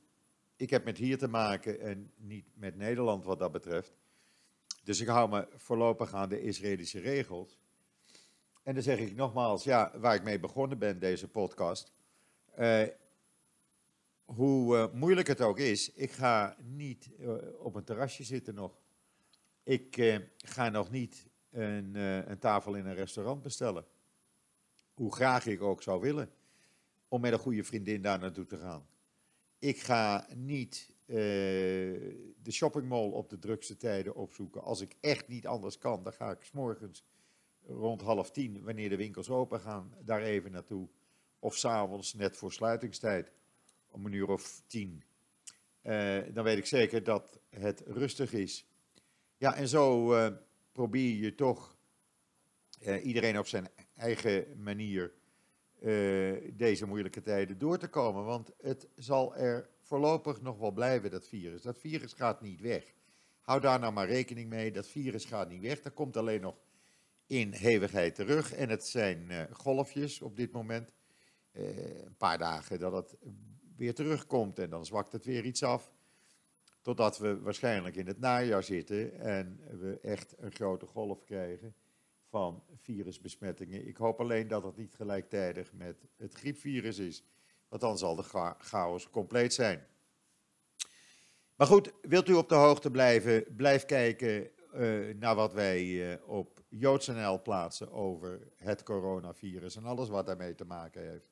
ik 0.55 0.69
heb 0.69 0.85
met 0.85 0.97
hier 0.97 1.17
te 1.17 1.27
maken 1.27 1.79
en 1.79 2.11
niet 2.15 2.45
met 2.53 2.75
Nederland 2.75 3.23
wat 3.23 3.39
dat 3.39 3.51
betreft. 3.51 3.93
Dus 4.83 4.99
ik 4.99 5.07
hou 5.07 5.29
me 5.29 5.47
voorlopig 5.55 6.13
aan 6.13 6.29
de 6.29 6.41
Israëlische 6.41 6.99
regels. 6.99 7.59
En 8.63 8.73
dan 8.73 8.83
zeg 8.83 8.99
ik 8.99 9.15
nogmaals, 9.15 9.63
ja, 9.63 9.99
waar 9.99 10.15
ik 10.15 10.23
mee 10.23 10.39
begonnen 10.39 10.77
ben, 10.77 10.99
deze 10.99 11.27
podcast. 11.27 11.93
Uh, 12.59 12.83
hoe 14.25 14.75
uh, 14.75 14.93
moeilijk 14.93 15.27
het 15.27 15.41
ook 15.41 15.59
is, 15.59 15.91
ik 15.93 16.11
ga 16.11 16.57
niet 16.59 17.09
op 17.57 17.75
een 17.75 17.83
terrasje 17.83 18.23
zitten 18.23 18.55
nog. 18.55 18.81
Ik 19.63 20.21
ga 20.37 20.69
nog 20.69 20.91
niet 20.91 21.27
een, 21.57 21.95
uh, 21.95 22.27
een 22.27 22.39
tafel 22.39 22.75
in 22.75 22.85
een 22.85 22.95
restaurant 22.95 23.41
bestellen. 23.41 23.85
Hoe 24.93 25.15
graag 25.15 25.45
ik 25.45 25.61
ook 25.61 25.81
zou 25.81 26.01
willen 26.01 26.31
om 27.07 27.21
met 27.21 27.33
een 27.33 27.39
goede 27.39 27.63
vriendin 27.63 28.01
daar 28.01 28.19
naartoe 28.19 28.45
te 28.45 28.57
gaan. 28.57 28.87
Ik 29.59 29.79
ga 29.79 30.27
niet 30.35 30.89
uh, 31.05 31.15
de 31.15 32.51
shoppingmall 32.51 33.09
op 33.09 33.29
de 33.29 33.39
drukste 33.39 33.77
tijden 33.77 34.15
opzoeken. 34.15 34.63
Als 34.63 34.81
ik 34.81 34.95
echt 35.01 35.27
niet 35.27 35.47
anders 35.47 35.77
kan, 35.77 36.03
dan 36.03 36.13
ga 36.13 36.31
ik 36.31 36.41
s 36.41 36.51
morgens 36.51 37.03
rond 37.65 38.01
half 38.01 38.31
tien, 38.31 38.63
wanneer 38.63 38.89
de 38.89 38.95
winkels 38.95 39.29
open 39.29 39.59
gaan, 39.59 39.93
daar 39.99 40.21
even 40.21 40.51
naartoe. 40.51 40.87
Of 41.39 41.55
s'avonds 41.55 42.13
net 42.13 42.37
voor 42.37 42.51
sluitingstijd, 42.51 43.31
om 43.87 44.05
een 44.05 44.11
uur 44.11 44.29
of 44.29 44.61
tien. 44.67 45.03
Uh, 45.83 46.17
dan 46.33 46.43
weet 46.43 46.57
ik 46.57 46.65
zeker 46.65 47.03
dat 47.03 47.39
het 47.49 47.83
rustig 47.85 48.33
is. 48.33 48.65
Ja, 49.37 49.55
en 49.55 49.67
zo 49.67 50.13
probeer 50.77 51.15
je 51.15 51.35
toch 51.35 51.77
uh, 52.81 53.05
iedereen 53.05 53.39
op 53.39 53.47
zijn 53.47 53.69
eigen 53.95 54.61
manier 54.63 55.13
uh, 55.81 56.51
deze 56.53 56.85
moeilijke 56.85 57.21
tijden 57.21 57.57
door 57.57 57.77
te 57.77 57.87
komen. 57.87 58.23
Want 58.25 58.51
het 58.61 58.87
zal 58.95 59.35
er 59.35 59.69
voorlopig 59.81 60.41
nog 60.41 60.57
wel 60.57 60.71
blijven, 60.71 61.11
dat 61.11 61.27
virus. 61.27 61.61
Dat 61.61 61.77
virus 61.77 62.13
gaat 62.13 62.41
niet 62.41 62.61
weg. 62.61 62.93
Hou 63.41 63.61
daar 63.61 63.79
nou 63.79 63.93
maar 63.93 64.07
rekening 64.07 64.49
mee, 64.49 64.71
dat 64.71 64.87
virus 64.87 65.25
gaat 65.25 65.49
niet 65.49 65.61
weg. 65.61 65.81
Dat 65.81 65.93
komt 65.93 66.17
alleen 66.17 66.41
nog 66.41 66.61
in 67.27 67.51
hevigheid 67.51 68.15
terug. 68.15 68.53
En 68.53 68.69
het 68.69 68.85
zijn 68.85 69.27
uh, 69.29 69.41
golfjes 69.51 70.21
op 70.21 70.35
dit 70.35 70.51
moment. 70.51 70.91
een 71.51 72.15
paar 72.17 72.37
dagen 72.37 72.79
dat 72.79 72.93
het 72.93 73.17
weer 73.75 73.93
terugkomt 73.93 74.59
en 74.59 74.69
dan 74.69 74.85
zwakt 74.85 75.11
het 75.11 75.25
weer 75.25 75.45
iets 75.45 75.63
af. 75.63 75.91
Totdat 76.87 77.17
we 77.17 77.39
waarschijnlijk 77.41 77.95
in 77.95 78.07
het 78.07 78.19
najaar 78.19 78.63
zitten 78.63 79.19
en 79.19 79.59
we 79.79 79.99
echt 80.01 80.35
een 80.37 80.51
grote 80.51 80.85
golf 80.85 81.23
krijgen 81.23 81.75
van 82.29 82.63
virusbesmettingen. 82.75 83.87
Ik 83.87 83.97
hoop 83.97 84.19
alleen 84.19 84.47
dat 84.47 84.63
het 84.63 84.77
niet 84.77 84.95
gelijktijdig 84.95 85.73
met 85.73 86.05
het 86.17 86.33
griepvirus 86.33 86.97
is, 86.97 87.23
want 87.69 87.81
dan 87.81 87.97
zal 87.97 88.15
de 88.15 88.53
chaos 88.57 89.09
compleet 89.09 89.53
zijn. 89.53 89.87
Maar 91.55 91.67
goed, 91.67 91.91
wilt 92.01 92.29
u 92.29 92.33
op 92.33 92.49
de 92.49 92.55
hoogte 92.55 92.91
blijven, 92.91 93.55
blijf 93.55 93.85
kijken 93.85 94.49
uh, 94.75 95.15
naar 95.15 95.35
wat 95.35 95.53
wij 95.53 95.83
uh, 95.83 96.29
op 96.29 96.61
JoodsNL 96.69 97.41
plaatsen 97.41 97.91
over 97.91 98.47
het 98.55 98.83
coronavirus 98.83 99.75
en 99.75 99.85
alles 99.85 100.09
wat 100.09 100.25
daarmee 100.25 100.55
te 100.55 100.65
maken 100.65 101.09
heeft. 101.09 101.29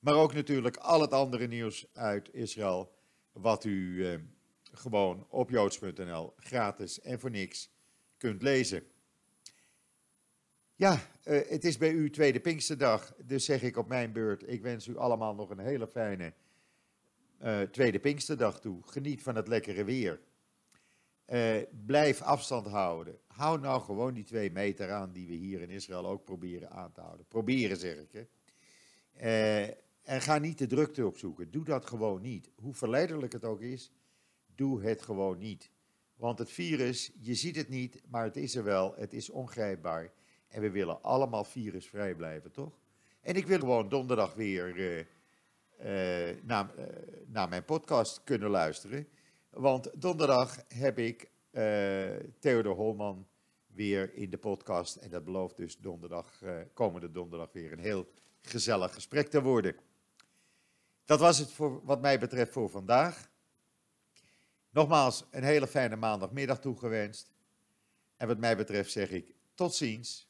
Maar 0.00 0.14
ook 0.14 0.34
natuurlijk 0.34 0.76
al 0.76 1.00
het 1.00 1.12
andere 1.12 1.46
nieuws 1.46 1.86
uit 1.92 2.34
Israël, 2.34 2.92
wat 3.32 3.64
u 3.64 4.10
uh, 4.10 4.18
gewoon 4.74 5.26
op 5.28 5.50
joods.nl 5.50 6.34
gratis 6.36 7.00
en 7.00 7.20
voor 7.20 7.30
niks 7.30 7.70
kunt 8.16 8.42
lezen. 8.42 8.82
Ja, 10.76 10.92
uh, 11.24 11.40
het 11.48 11.64
is 11.64 11.78
bij 11.78 11.90
u 11.90 12.10
tweede 12.10 12.40
Pinksterdag, 12.40 13.14
dus 13.24 13.44
zeg 13.44 13.62
ik 13.62 13.76
op 13.76 13.88
mijn 13.88 14.12
beurt, 14.12 14.48
ik 14.48 14.62
wens 14.62 14.86
u 14.86 14.96
allemaal 14.96 15.34
nog 15.34 15.50
een 15.50 15.58
hele 15.58 15.86
fijne 15.86 16.32
uh, 17.42 17.60
tweede 17.60 17.98
Pinksterdag 17.98 18.60
toe. 18.60 18.82
Geniet 18.82 19.22
van 19.22 19.36
het 19.36 19.48
lekkere 19.48 19.84
weer. 19.84 20.20
Uh, 21.28 21.56
blijf 21.86 22.22
afstand 22.22 22.66
houden. 22.66 23.18
Hou 23.26 23.60
nou 23.60 23.82
gewoon 23.82 24.14
die 24.14 24.24
twee 24.24 24.50
meter 24.50 24.92
aan 24.92 25.12
die 25.12 25.26
we 25.26 25.34
hier 25.34 25.60
in 25.60 25.70
Israël 25.70 26.06
ook 26.06 26.24
proberen 26.24 26.70
aan 26.70 26.92
te 26.92 27.00
houden. 27.00 27.26
Proberen 27.26 27.76
zeg 27.76 27.96
ik. 27.96 28.26
Hè. 29.12 29.62
en 30.02 30.20
ga 30.20 30.38
niet 30.38 30.58
de 30.58 30.66
drukte 30.66 31.06
opzoeken. 31.06 31.50
Doe 31.50 31.64
dat 31.64 31.86
gewoon 31.86 32.22
niet. 32.22 32.50
Hoe 32.54 32.74
verleidelijk 32.74 33.32
het 33.32 33.44
ook 33.44 33.60
is, 33.60 33.92
doe 34.54 34.82
het 34.82 35.02
gewoon 35.02 35.38
niet. 35.38 35.70
Want 36.16 36.38
het 36.38 36.50
virus, 36.50 37.12
je 37.20 37.34
ziet 37.34 37.56
het 37.56 37.68
niet, 37.68 38.02
maar 38.08 38.24
het 38.24 38.36
is 38.36 38.54
er 38.54 38.64
wel. 38.64 38.94
Het 38.96 39.12
is 39.12 39.30
ongrijpbaar. 39.30 40.12
En 40.48 40.60
we 40.60 40.70
willen 40.70 41.02
allemaal 41.02 41.44
virusvrij 41.44 42.14
blijven, 42.14 42.52
toch? 42.52 42.78
En 43.20 43.34
ik 43.34 43.46
wil 43.46 43.58
gewoon 43.58 43.88
donderdag 43.88 44.34
weer 44.34 44.76
uh, 44.76 44.98
uh, 44.98 46.36
naar, 46.42 46.70
uh, 46.78 46.84
naar, 47.26 47.48
mijn 47.48 47.64
podcast 47.64 48.24
kunnen 48.24 48.50
luisteren. 48.50 49.08
Want 49.50 49.90
donderdag 49.94 50.64
heb 50.68 50.98
ik 50.98 51.30
Theodor 52.38 52.74
Holman 52.74 53.26
weer 53.66 54.14
in 54.14 54.30
de 54.30 54.38
podcast. 54.38 54.96
En 54.96 55.10
dat 55.10 55.24
belooft 55.24 55.56
dus 55.56 55.76
donderdag, 55.76 56.42
komende 56.72 57.10
donderdag 57.10 57.52
weer 57.52 57.72
een 57.72 57.78
heel 57.78 58.06
gezellig 58.40 58.94
gesprek 58.94 59.28
te 59.28 59.42
worden. 59.42 59.76
Dat 61.04 61.20
was 61.20 61.38
het 61.38 61.52
voor 61.52 61.84
wat 61.84 62.00
mij 62.00 62.18
betreft 62.18 62.52
voor 62.52 62.70
vandaag. 62.70 63.30
Nogmaals, 64.74 65.24
een 65.30 65.44
hele 65.44 65.66
fijne 65.66 65.96
maandagmiddag 65.96 66.60
toegewenst. 66.60 67.32
En 68.16 68.26
wat 68.26 68.38
mij 68.38 68.56
betreft 68.56 68.92
zeg 68.92 69.10
ik 69.10 69.34
tot 69.54 69.74
ziens, 69.74 70.28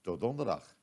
tot 0.00 0.20
donderdag. 0.20 0.76